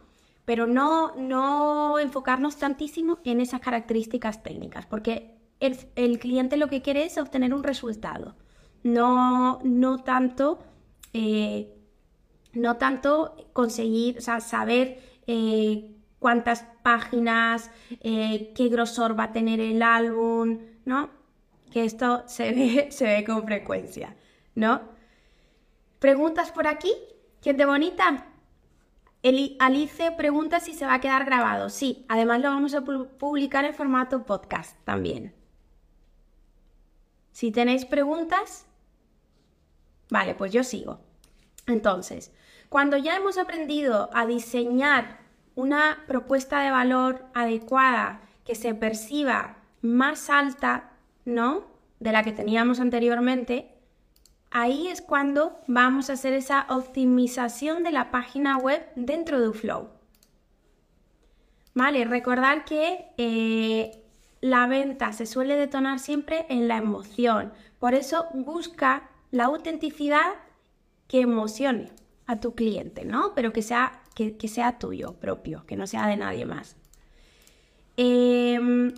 [0.46, 6.82] Pero no, no enfocarnos tantísimo en esas características técnicas, porque el, el cliente lo que
[6.82, 8.36] quiere es obtener un resultado,
[8.84, 10.60] no, no tanto...
[11.14, 11.72] Eh,
[12.54, 19.60] no tanto conseguir, o sea, saber eh, cuántas páginas, eh, qué grosor va a tener
[19.60, 21.10] el álbum, ¿no?
[21.72, 24.16] Que esto se ve, se ve con frecuencia,
[24.56, 24.82] ¿no?
[26.00, 26.92] ¿Preguntas por aquí?
[27.42, 28.28] ¿Gente bonita?
[29.60, 31.70] Alice pregunta si se va a quedar grabado.
[31.70, 35.34] Sí, además lo vamos a publicar en formato podcast también.
[37.32, 38.68] Si tenéis preguntas,
[40.12, 41.00] vale, pues yo sigo.
[41.66, 42.32] Entonces,
[42.70, 45.25] cuando ya hemos aprendido a diseñar
[45.56, 50.92] una propuesta de valor adecuada que se perciba más alta,
[51.24, 51.64] ¿no?
[52.00, 53.74] De la que teníamos anteriormente,
[54.52, 59.90] ahí es cuando vamos a hacer esa optimización de la página web dentro de Flow.
[61.74, 64.04] Vale, recordar que eh,
[64.40, 67.52] la venta se suele detonar siempre en la emoción.
[67.80, 70.36] Por eso busca la autenticidad
[71.08, 71.92] que emocione
[72.28, 73.34] a tu cliente, ¿no?
[73.36, 76.78] Pero que sea, que, sea tuyo propio, que no sea de nadie más.
[77.98, 78.94] Em,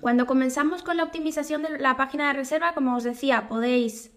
[0.00, 4.12] cuando comenzamos con la optimización de la página de reserva, como os decía, podéis,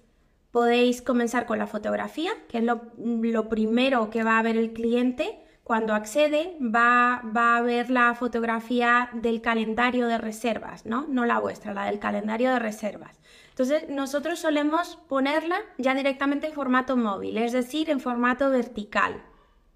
[0.51, 5.39] podéis comenzar con la fotografía, que es lo, primero que va a ver el cliente.
[5.63, 11.07] Cuando accede, va, va, a ver la fotografía del calendario de reservas, ¿no?
[11.07, 13.19] No la vuestra, la del calendario de reservas.
[13.49, 19.23] Entonces, nosotros solemos ponerla ya directamente en formato móvil, es decir, en formato vertical,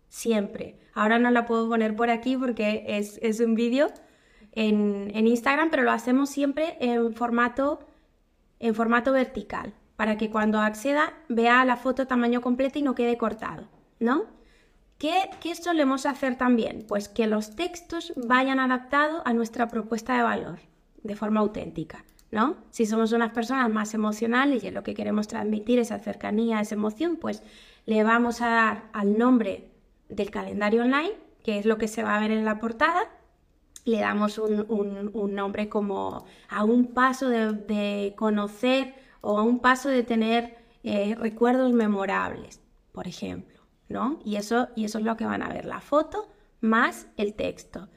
[0.09, 0.77] siempre.
[0.93, 3.87] Ahora no la puedo poner por aquí porque es, un vídeo
[4.51, 7.79] en, Instagram, pero lo hacemos siempre en formato,
[8.59, 13.17] en formato vertical, para que cuando acceda vea la foto tamaño completo y no quede
[13.17, 13.69] cortado,
[13.99, 14.25] ¿no?
[14.97, 16.83] ¿Qué, ¿Qué, solemos hacer también?
[16.85, 20.59] Pues que los textos vayan adaptados a nuestra propuesta de valor
[21.03, 22.03] de forma auténtica.
[22.31, 22.57] ¿no?
[22.69, 27.17] Si somos unas personas más emocionales y lo que queremos transmitir esa cercanía, esa emoción,
[27.17, 27.41] pues
[27.85, 29.68] le vamos a dar al nombre
[30.09, 33.09] del calendario online, que es lo que se va a ver en la portada,
[33.85, 40.03] le damos un, nombre como a un paso de, conocer o a un paso de
[40.03, 44.19] tener eh, recuerdos memorables, por ejemplo, ¿no?
[44.23, 46.29] Y eso, y eso es lo que van a ver, la foto
[46.61, 47.89] más el texto.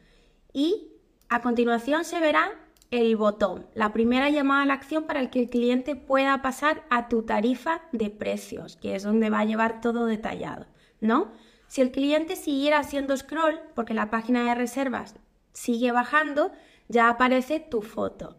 [0.52, 0.92] Y
[1.28, 2.50] a continuación se verá
[2.90, 7.08] el botón, la primera llamada a la acción para que el cliente pueda pasar a
[7.08, 10.66] tu tarifa de precios, que es donde va a llevar todo detallado,
[11.00, 11.32] ¿no?
[11.72, 15.14] Si el cliente siguiera haciendo scroll, porque la página de reservas
[15.54, 16.52] sigue bajando,
[16.88, 18.36] ya aparece tu foto.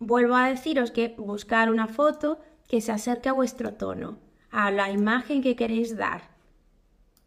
[0.00, 4.18] Vuelvo a deciros que buscar una foto que se acerque a vuestro tono,
[4.50, 6.28] a la imagen que queréis dar,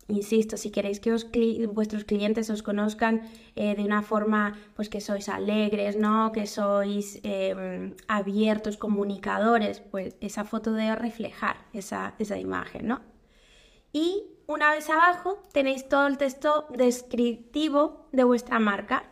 [0.10, 1.12] Insisto, si queréis que
[1.68, 3.22] vuestros clientes os conozcan
[3.56, 6.32] eh, de una forma, pues que sois alegres, ¿no?
[6.34, 13.13] Que sois em, abiertos, comunicadores, pues esa foto debe reflejar esa, esa imagen, ¿no?
[13.94, 19.04] Y una vez abajo tenéis todo el texto descriptivo de vuestra marca,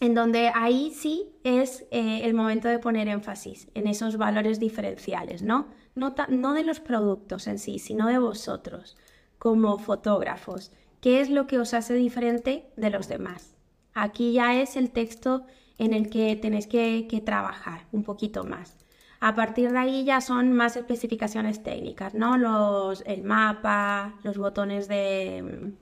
[0.00, 5.42] en donde ahí sí es eh, el momento de poner énfasis en esos valores diferenciales,
[5.42, 5.68] ¿no?
[5.94, 8.96] No, no de los productos en sí, sino de vosotros
[9.38, 10.72] como fotógrafos.
[11.00, 13.54] ¿Qué es lo que os hace diferente de los demás?
[13.94, 15.44] Aquí ya es el texto
[15.78, 18.76] en el que tenéis que, trabajar un poquito más.
[19.20, 22.38] A partir de ahí ya son más especificaciones técnicas, ¿no?
[22.38, 25.74] Los, el mapa, los botones de,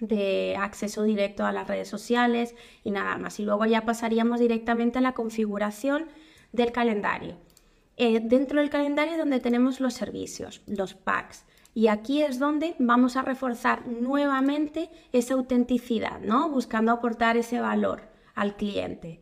[0.00, 3.40] de acceso directo a las redes sociales y nada más.
[3.40, 6.06] Y luego ya pasaríamos directamente a la configuración
[6.52, 7.36] del calendario.
[7.96, 11.44] Eh, dentro del calendario donde tenemos los servicios, los packs.
[11.74, 16.48] Y aquí es donde vamos a reforzar nuevamente esa autenticidad, ¿no?
[16.48, 18.02] Buscando aportar ese valor
[18.36, 19.20] al cliente.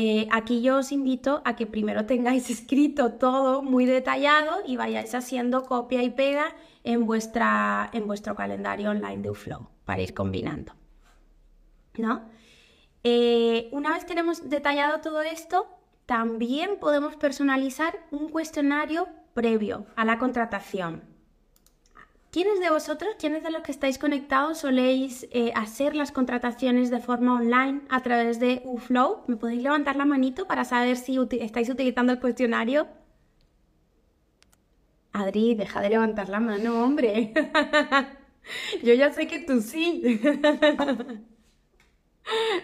[0.00, 5.12] Eh, aquí yo os invito a que primero tengáis escrito todo muy detallado y vayáis
[5.12, 6.54] haciendo copia y pega
[6.84, 10.72] en, vuestra, en vuestro calendario online de Uflow para ir combinando.
[11.96, 12.30] ¿no?
[13.02, 15.66] Eh, una vez tenemos detallado todo esto,
[16.06, 21.02] también podemos personalizar un cuestionario previo a la contratación.
[22.38, 27.00] ¿Quiénes de vosotros, quiénes de los que estáis conectados soléis eh, hacer las contrataciones de
[27.00, 29.24] forma online a través de UFlow?
[29.26, 32.86] ¿Me podéis levantar la manito para saber si estáis utilizando el cuestionario?
[35.12, 37.34] Adri, deja de levantar la mano, hombre.
[38.84, 40.20] Yo ya sé que tú sí.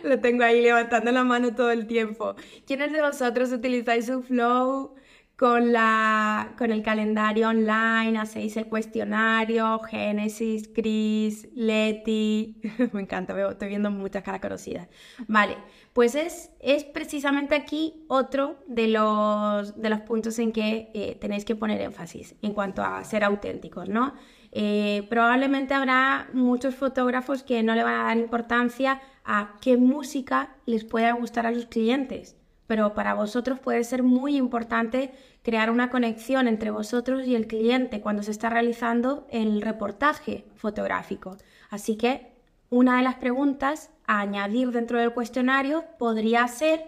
[0.05, 2.37] Lo tengo ahí levantando la mano todo el tiempo.
[2.64, 4.95] ¿Quiénes de vosotros utilizáis UFlow?
[5.37, 12.61] Con, la, con el calendario online, hacéis el cuestionario, Génesis, Chris, Leti,
[12.93, 14.89] me encanta, estoy viendo muchas caras conocidas.
[15.26, 15.57] Vale,
[15.93, 21.45] pues es, es precisamente aquí otro de los, de los puntos en que eh, tenéis
[21.45, 24.14] que poner énfasis en cuanto a ser auténticos, ¿no?
[24.53, 30.55] Eh, probablemente habrá muchos fotógrafos que no le van a dar importancia a qué música
[30.64, 32.37] les pueda gustar a los clientes
[32.67, 35.12] pero para vosotros puede ser muy importante
[35.43, 41.37] crear una conexión entre vosotros y el cliente cuando se está realizando el reportaje fotográfico.
[41.71, 42.33] Así que
[42.71, 46.85] una de las preguntas a añadir dentro del cuestionario podría ser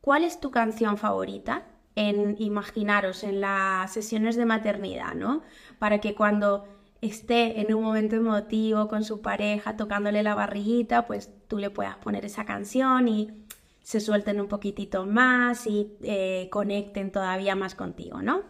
[0.00, 1.64] ¿cuál es tu canción favorita?
[1.96, 5.42] En imaginaros en las sesiones de maternidad, ¿no?
[5.78, 6.68] Para que cuando
[7.00, 11.96] esté en un momento emotivo con su pareja tocándole la barriguita, pues tú le puedas
[11.96, 13.45] poner esa canción y
[13.86, 18.42] se suelten un poquitito más y eh, conecten todavía más contigo, ¿no?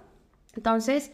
[0.55, 1.12] Entonces,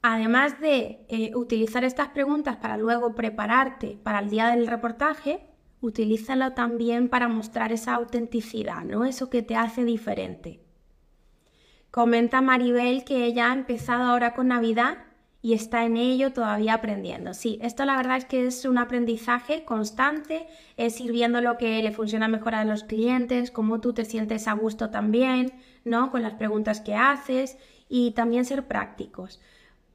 [0.00, 5.46] además de eh, utilizar estas preguntas para luego prepararte para el día del reportaje,
[5.82, 9.04] utilízalo también para mostrar esa autenticidad, ¿no?
[9.04, 10.64] Eso que te hace diferente.
[11.90, 15.04] Comenta Maribel que ella ha empezado ahora con Navidad
[15.44, 17.34] y está en ello todavía aprendiendo.
[17.34, 20.46] Sí, esto la verdad es que es un aprendizaje constante,
[20.78, 24.48] es ir viendo lo que le funciona mejor a los clientes, cómo tú te sientes
[24.48, 25.52] a gusto también,
[25.84, 26.10] ¿no?
[26.10, 27.58] Con las preguntas que haces
[27.90, 29.42] y también ser prácticos.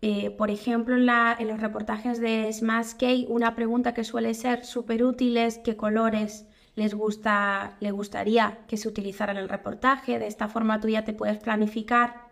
[0.03, 5.03] Eh, por ejemplo, en, los reportajes de Smash Cake, una pregunta que suele ser súper
[5.03, 6.45] útil es qué colores
[6.75, 10.19] les, gusta, le gustaría que se utilizaran en el reportaje.
[10.19, 12.28] De esta forma tú ya te puedes planificar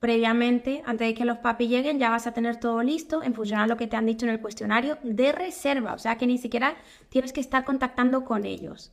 [0.00, 3.60] previamente, antes de que los papis lleguen, ya vas a tener todo listo en función
[3.60, 5.94] a lo que te han dicho en el cuestionario de reserva.
[5.94, 6.76] O sea que ni siquiera
[7.08, 8.92] tienes que estar contactando con ellos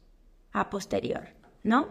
[0.53, 1.29] a posterior,
[1.63, 1.89] ¿no?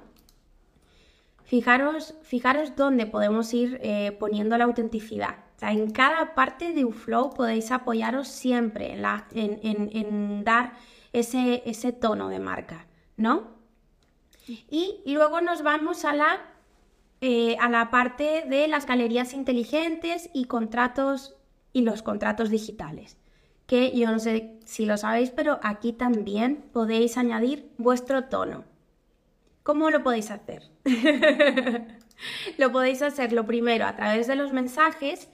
[1.45, 5.37] Fijaros, fijaros dónde podemos ir eh, poniendo la autenticidad.
[5.57, 10.73] O sea, en cada parte de UFlow podéis apoyaros siempre en, la, en, dar
[11.13, 12.87] ese, ese tono de marca,
[13.17, 13.61] ¿no?
[14.49, 16.52] Y luego nos vamos a la
[17.25, 21.37] eh, a la parte de las galerías inteligentes y contratos
[21.73, 23.17] y los contratos digitales.
[23.67, 28.65] Que yo no sé si lo sabéis, pero aquí también podéis añadir vuestro tono.
[29.63, 30.73] ¿Cómo lo podéis hacer?
[32.59, 35.29] lo podéis hacer lo primero a través de los mensajes,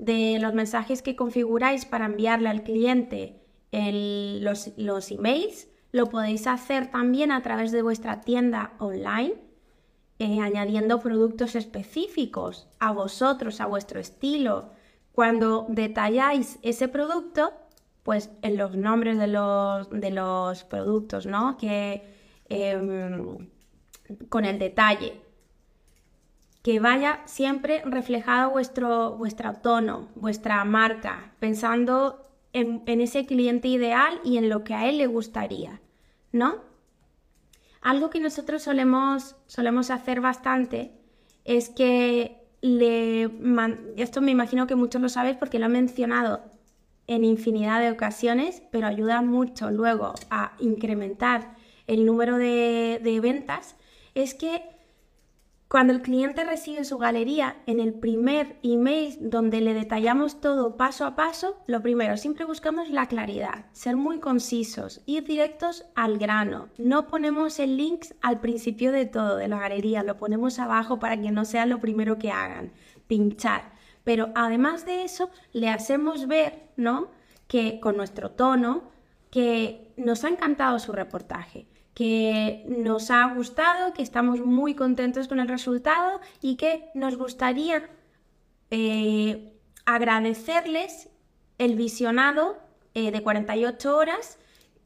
[0.00, 5.68] de los mensajes que configuráis para enviarle al cliente los, los emails.
[5.92, 9.47] Lo podéis hacer también a través de vuestra tienda online
[10.18, 14.70] eh, añadiendo productos específicos a vosotros, a vuestro estilo.
[15.12, 17.52] Cuando detalláis ese producto,
[18.02, 21.56] pues en los nombres de los, de los productos, ¿no?
[21.56, 22.02] Que
[22.48, 23.48] em,
[24.28, 25.20] con el detalle.
[26.62, 34.20] Que vaya siempre reflejado vuestro, vuestro tono, vuestra marca, pensando en, en ese cliente ideal
[34.24, 35.80] y en lo que a él le gustaría,
[36.32, 36.67] ¿no?
[37.80, 40.92] Algo que nosotros solemos, solemos hacer bastante
[41.44, 43.30] es que le...
[43.96, 46.42] Esto me imagino que muchos lo sabéis porque lo he mencionado
[47.06, 51.56] en infinidad de ocasiones, pero ayuda mucho luego a incrementar
[51.86, 53.76] el número de, de ventas,
[54.14, 54.62] es que
[55.68, 61.04] cuando el cliente recibe su galería, en el primer email donde le detallamos todo paso
[61.04, 66.70] a paso, lo primero, siempre buscamos la claridad, ser muy concisos, ir directos al grano.
[66.78, 71.20] No ponemos el link al principio de todo, de la galería, lo ponemos abajo para
[71.20, 72.72] que no sea lo primero que hagan,
[73.06, 73.72] pinchar.
[74.04, 77.08] Pero además de eso, le hacemos ver, ¿no?
[77.46, 78.84] Que con nuestro tono,
[79.30, 81.66] que nos ha encantado su reportaje
[81.98, 87.90] que nos ha gustado, que estamos muy contentos con el resultado y que nos gustaría
[88.70, 89.52] eh,
[89.84, 91.08] agradecerles
[91.58, 92.56] el visionado
[92.94, 94.38] eh, de 48 horas,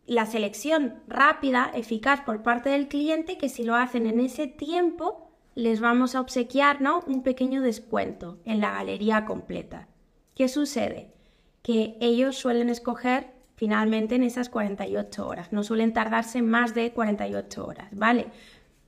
[0.06, 5.30] la selección rápida, eficaz por parte del cliente, que si lo hacen en ese tiempo,
[5.54, 7.00] les vamos a obsequiar ¿no?
[7.06, 9.86] un pequeño descuento en la galería completa.
[10.34, 11.12] ¿Qué sucede?
[11.60, 13.31] Que ellos suelen escoger
[13.62, 15.52] finalmente en esas 48 horas.
[15.52, 18.26] No suelen tardarse más de 48 horas, ¿vale?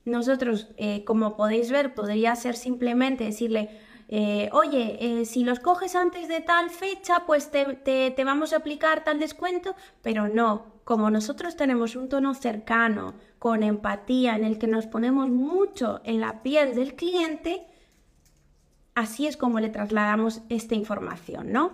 [0.03, 3.69] Nosotros, eh, como podéis ver, podría ser simplemente decirle,
[4.09, 7.63] eh, oye, eh, si los coges antes de tal fecha, pues te,
[8.11, 13.63] te, vamos a aplicar tal descuento, pero no, como nosotros tenemos un tono cercano, con
[13.63, 17.65] empatía, en el que nos ponemos mucho en la piel del cliente,
[18.93, 21.71] así es como le trasladamos esta información, ¿no?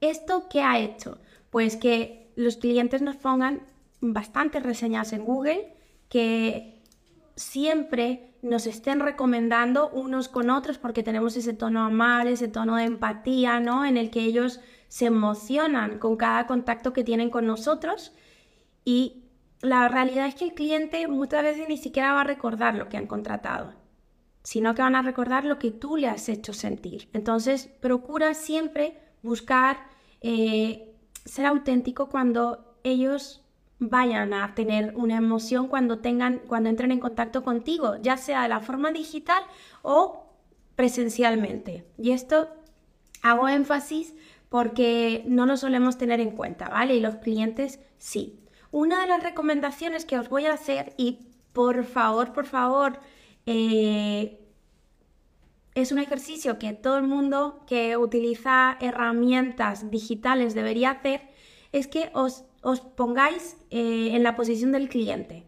[0.00, 1.18] ¿Esto qué ha hecho?
[1.50, 3.62] Pues que los clientes nos pongan
[4.00, 5.74] bastantes reseñas en Google,
[6.08, 6.80] que
[7.36, 12.84] siempre nos estén recomendando unos con otros porque tenemos ese tono amable, ese tono de
[12.84, 13.84] empatía, ¿no?
[13.84, 18.12] En el que ellos se emocionan con cada contacto que tienen con nosotros
[18.84, 19.24] y
[19.60, 22.96] la realidad es que el cliente muchas veces ni siquiera va a recordar lo que
[22.96, 23.74] han contratado,
[24.42, 27.08] sino que van a recordar lo que tú le has hecho sentir.
[27.12, 29.86] Entonces, procura siempre buscar
[30.22, 30.89] eh,
[31.24, 33.42] ser auténtico cuando ellos
[33.78, 38.48] vayan a tener una emoción cuando tengan, cuando entren en contacto contigo, ya sea de
[38.48, 39.42] la forma digital
[39.82, 40.26] o
[40.76, 41.86] presencialmente.
[41.98, 42.48] Y esto
[43.22, 44.14] hago énfasis
[44.48, 46.96] porque no lo solemos tener en cuenta, ¿vale?
[46.96, 48.40] Y los clientes sí.
[48.70, 53.00] Una de las recomendaciones que os voy a hacer, y por favor, por favor,
[53.46, 54.39] eh,
[55.74, 61.22] es un ejercicio que todo el mundo que utiliza herramientas digitales debería hacer,
[61.72, 62.44] es que os,
[62.96, 65.46] pongáis eh, en la posición del cliente.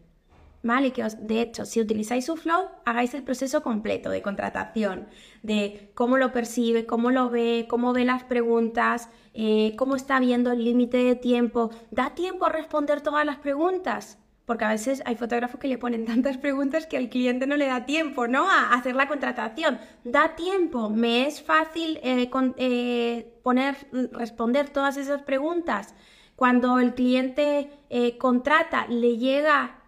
[0.65, 0.93] ¿Vale?
[0.93, 5.09] Que os, de hecho, si utilizáis su flow, hagáis el proceso completo de contratación,
[5.43, 10.53] de cómo lo percibe, cómo lo ve, cómo ve las preguntas, eh, cómo está viendo
[10.53, 11.71] el límite de tiempo.
[11.91, 14.22] ¿Da tiempo a responder todas las preguntas?
[14.47, 17.67] Porque a veces hay fotógrafos que le ponen tantas preguntas que al cliente no le
[17.67, 18.51] da tiempo, ¿no?
[18.51, 19.79] A hacer la contratación.
[20.05, 23.77] Da tiempo, me es fácil eh, eh, poner,
[24.13, 25.95] responder todas esas preguntas.
[26.37, 27.71] Cuando el cliente
[28.19, 29.83] contrata, le llega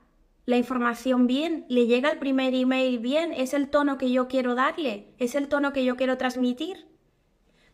[0.46, 4.54] la información bien, le llega el primer email bien, es el tono que yo quiero
[4.54, 6.86] darle, es el tono que yo quiero transmitir.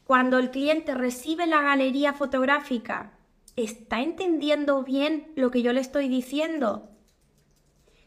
[0.04, 3.12] Cuando el cliente recibe la galería fotográfica,
[3.64, 6.90] ¿está entendiendo bien lo que yo le estoy diciendo?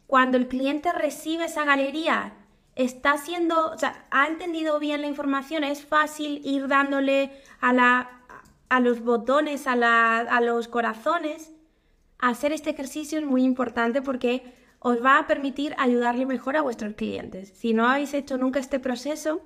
[0.08, 2.34] Cuando el cliente recibe esa galería,
[2.76, 8.22] está haciendo, o sea, ha entendido bien la información, es fácil ir dándole a, la,
[8.70, 11.54] a los botones, a, la, a los corazones
[12.30, 16.94] hacer este ejercicio es muy importante porque os va a permitir ayudarle mejor a vuestros
[16.94, 17.50] clientes.
[17.50, 19.42] Si no habéis hecho nunca este proceso,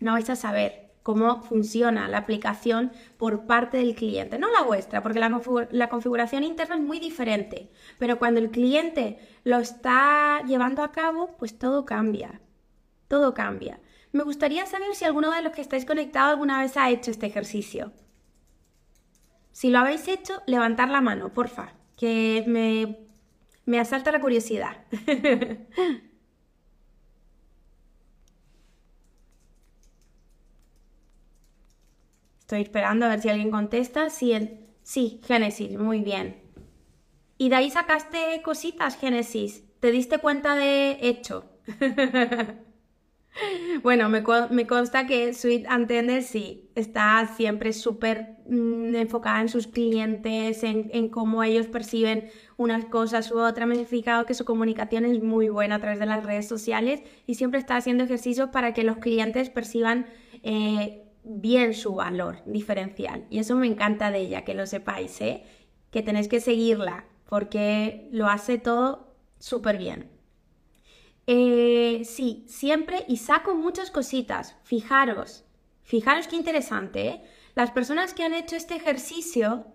[0.00, 5.02] no vais a saber cómo funciona la aplicación por parte del cliente, no la vuestra,
[5.02, 10.92] porque la, configuración interna es muy diferente, pero cuando el cliente lo está llevando a
[10.92, 12.42] cabo, pues todo cambia,
[13.08, 13.80] todo cambia.
[14.12, 17.24] Me gustaría saber si alguno de los que estáis conectados alguna vez ha hecho este
[17.24, 17.94] ejercicio.
[19.50, 22.98] Si lo habéis hecho, levantar la mano, porfa que me,
[23.64, 24.84] me asalta la curiosidad.
[32.48, 34.08] Estoy esperando a ver si alguien contesta.
[34.08, 34.32] Sí,
[34.82, 36.40] sí, Génesis, muy bien.
[37.36, 39.64] Y de ahí sacaste cositas, Génesis.
[39.80, 41.44] ¿Te diste cuenta de hecho?
[43.84, 44.24] Bueno, me,
[44.66, 51.44] consta que Sweet Antender sí está siempre súper mm, enfocada en sus clientes, en, cómo
[51.44, 53.68] ellos perciben unas cosas u otras.
[53.68, 57.02] Me he fijado que su comunicación es muy buena a través de las redes sociales
[57.26, 60.06] y siempre está haciendo ejercicios para que los clientes perciban
[60.42, 63.26] eh, bien su valor diferencial.
[63.30, 65.44] Y eso me encanta de ella, que lo sepáis, ¿eh?
[65.90, 70.10] que tenéis que seguirla porque lo hace todo súper bien.
[71.26, 74.56] Eh, sí, siempre y saco muchas cositas.
[74.62, 75.44] Fijaros,
[75.82, 77.08] fijaros qué interesante.
[77.08, 77.22] ¿eh?
[77.54, 79.66] Las personas que han hecho este ejercicio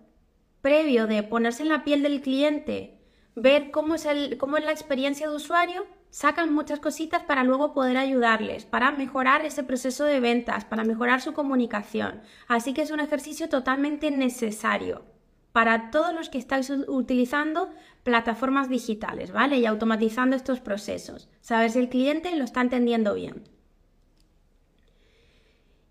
[0.62, 2.98] previo de ponerse en la piel del cliente,
[3.36, 7.72] ver cómo es, el, cómo es la experiencia de usuario, sacan muchas cositas para luego
[7.72, 12.22] poder ayudarles, para mejorar ese proceso de ventas, para mejorar su comunicación.
[12.46, 15.04] Así que es un ejercicio totalmente necesario
[15.50, 19.58] para todos los que estáis utilizando plataformas digitales, ¿vale?
[19.58, 21.28] Y automatizando estos procesos.
[21.40, 23.48] Saber si el cliente lo está entendiendo bien.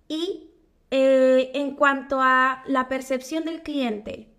[0.08, 0.52] Y
[0.90, 4.34] eh, en cuanto a la percepción del cliente,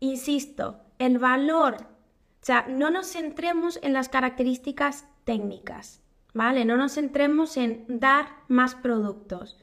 [0.00, 1.93] insisto, el valor,
[2.44, 6.02] o sea, no nos centremos en las características técnicas,
[6.34, 6.66] ¿vale?
[6.66, 9.56] No nos centremos en dar más productos.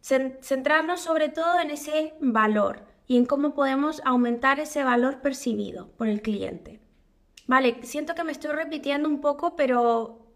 [0.00, 6.08] Centrarnos sobre todo en ese valor y en cómo podemos aumentar ese valor percibido por
[6.08, 6.80] el cliente.
[7.46, 10.26] Vale, siento que me estoy repitiendo un poco, pero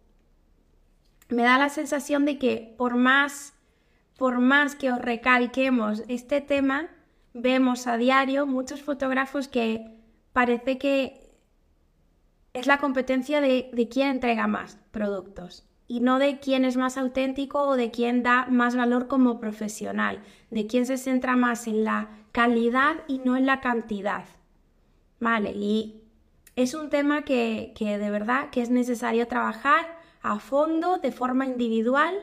[1.30, 3.54] me da la sensación de que por más,
[4.18, 6.90] por más que os recalquemos este tema,
[7.32, 9.96] vemos a diario muchos fotógrafos que
[10.34, 11.27] parece que
[12.52, 17.62] es la competencia de, quién entrega más productos y no de quién es más auténtico
[17.62, 22.10] o de quién da más valor como profesional, de quién se centra más en la
[22.32, 24.24] calidad y no en la cantidad.
[25.20, 26.02] Vale, y
[26.56, 32.14] es un tema que, de verdad que es necesario trabajar a fondo, de forma individual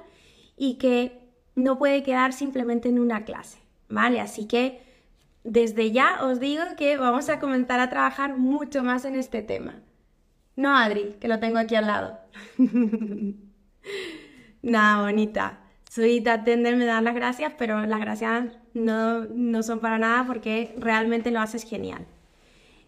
[0.58, 3.60] y que no puede quedar simplemente en una clase,
[3.90, 4.20] ¿vale?
[4.20, 4.82] Así que
[5.44, 9.82] desde ya os digo que vamos a comenzar a trabajar mucho más en este tema.
[10.56, 12.18] No, Adri, que lo tengo aquí al lado.
[14.62, 15.60] Nada, bonita.
[15.90, 20.76] Suita Tender me da las gracias, pero las gracias no, no son para nada porque
[20.78, 22.06] realmente lo haces genial.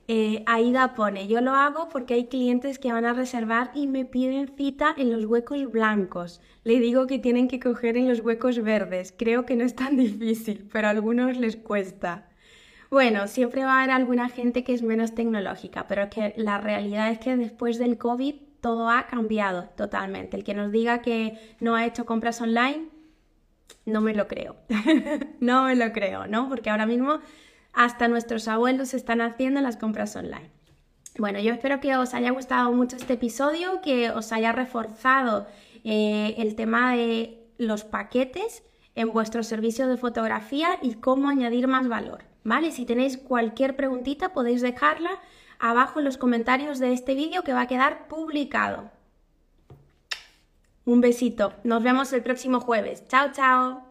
[0.10, 4.06] Eh, Aida pone, yo lo hago porque hay clientes que van a reservar y me
[4.06, 6.42] piden cita en los huecos blancos.
[6.64, 9.14] Le digo que tienen que coger en los huecos verdes.
[9.18, 12.27] Creo que no es tan difícil, pero a algunos les cuesta.
[12.90, 17.12] Bueno, siempre va a haber alguna gente que es menos tecnológica, pero que la realidad
[17.12, 20.38] es que después del COVID todo ha cambiado totalmente.
[20.38, 22.88] El que nos diga que no ha hecho compras online,
[23.86, 24.56] no me lo creo.
[25.40, 26.50] no me lo creo, ¿no?
[26.50, 27.20] Porque ahora mismo
[27.74, 30.50] hasta nuestros abuelos están haciendo las compras online.
[31.18, 35.48] Bueno, yo espero que os haya gustado mucho este episodio, que os haya reforzado
[35.84, 38.64] eh, el tema de los paquetes
[38.96, 42.72] en vuestro servicio de fotografía y cómo añadir más valor, ¿vale?
[42.72, 45.10] Si tenéis cualquier preguntita podéis dejarla
[45.60, 48.90] abajo en los comentarios de este vídeo que va a quedar publicado.
[50.86, 53.06] Un besito, nos vemos el próximo jueves.
[53.10, 53.87] Chao, chao.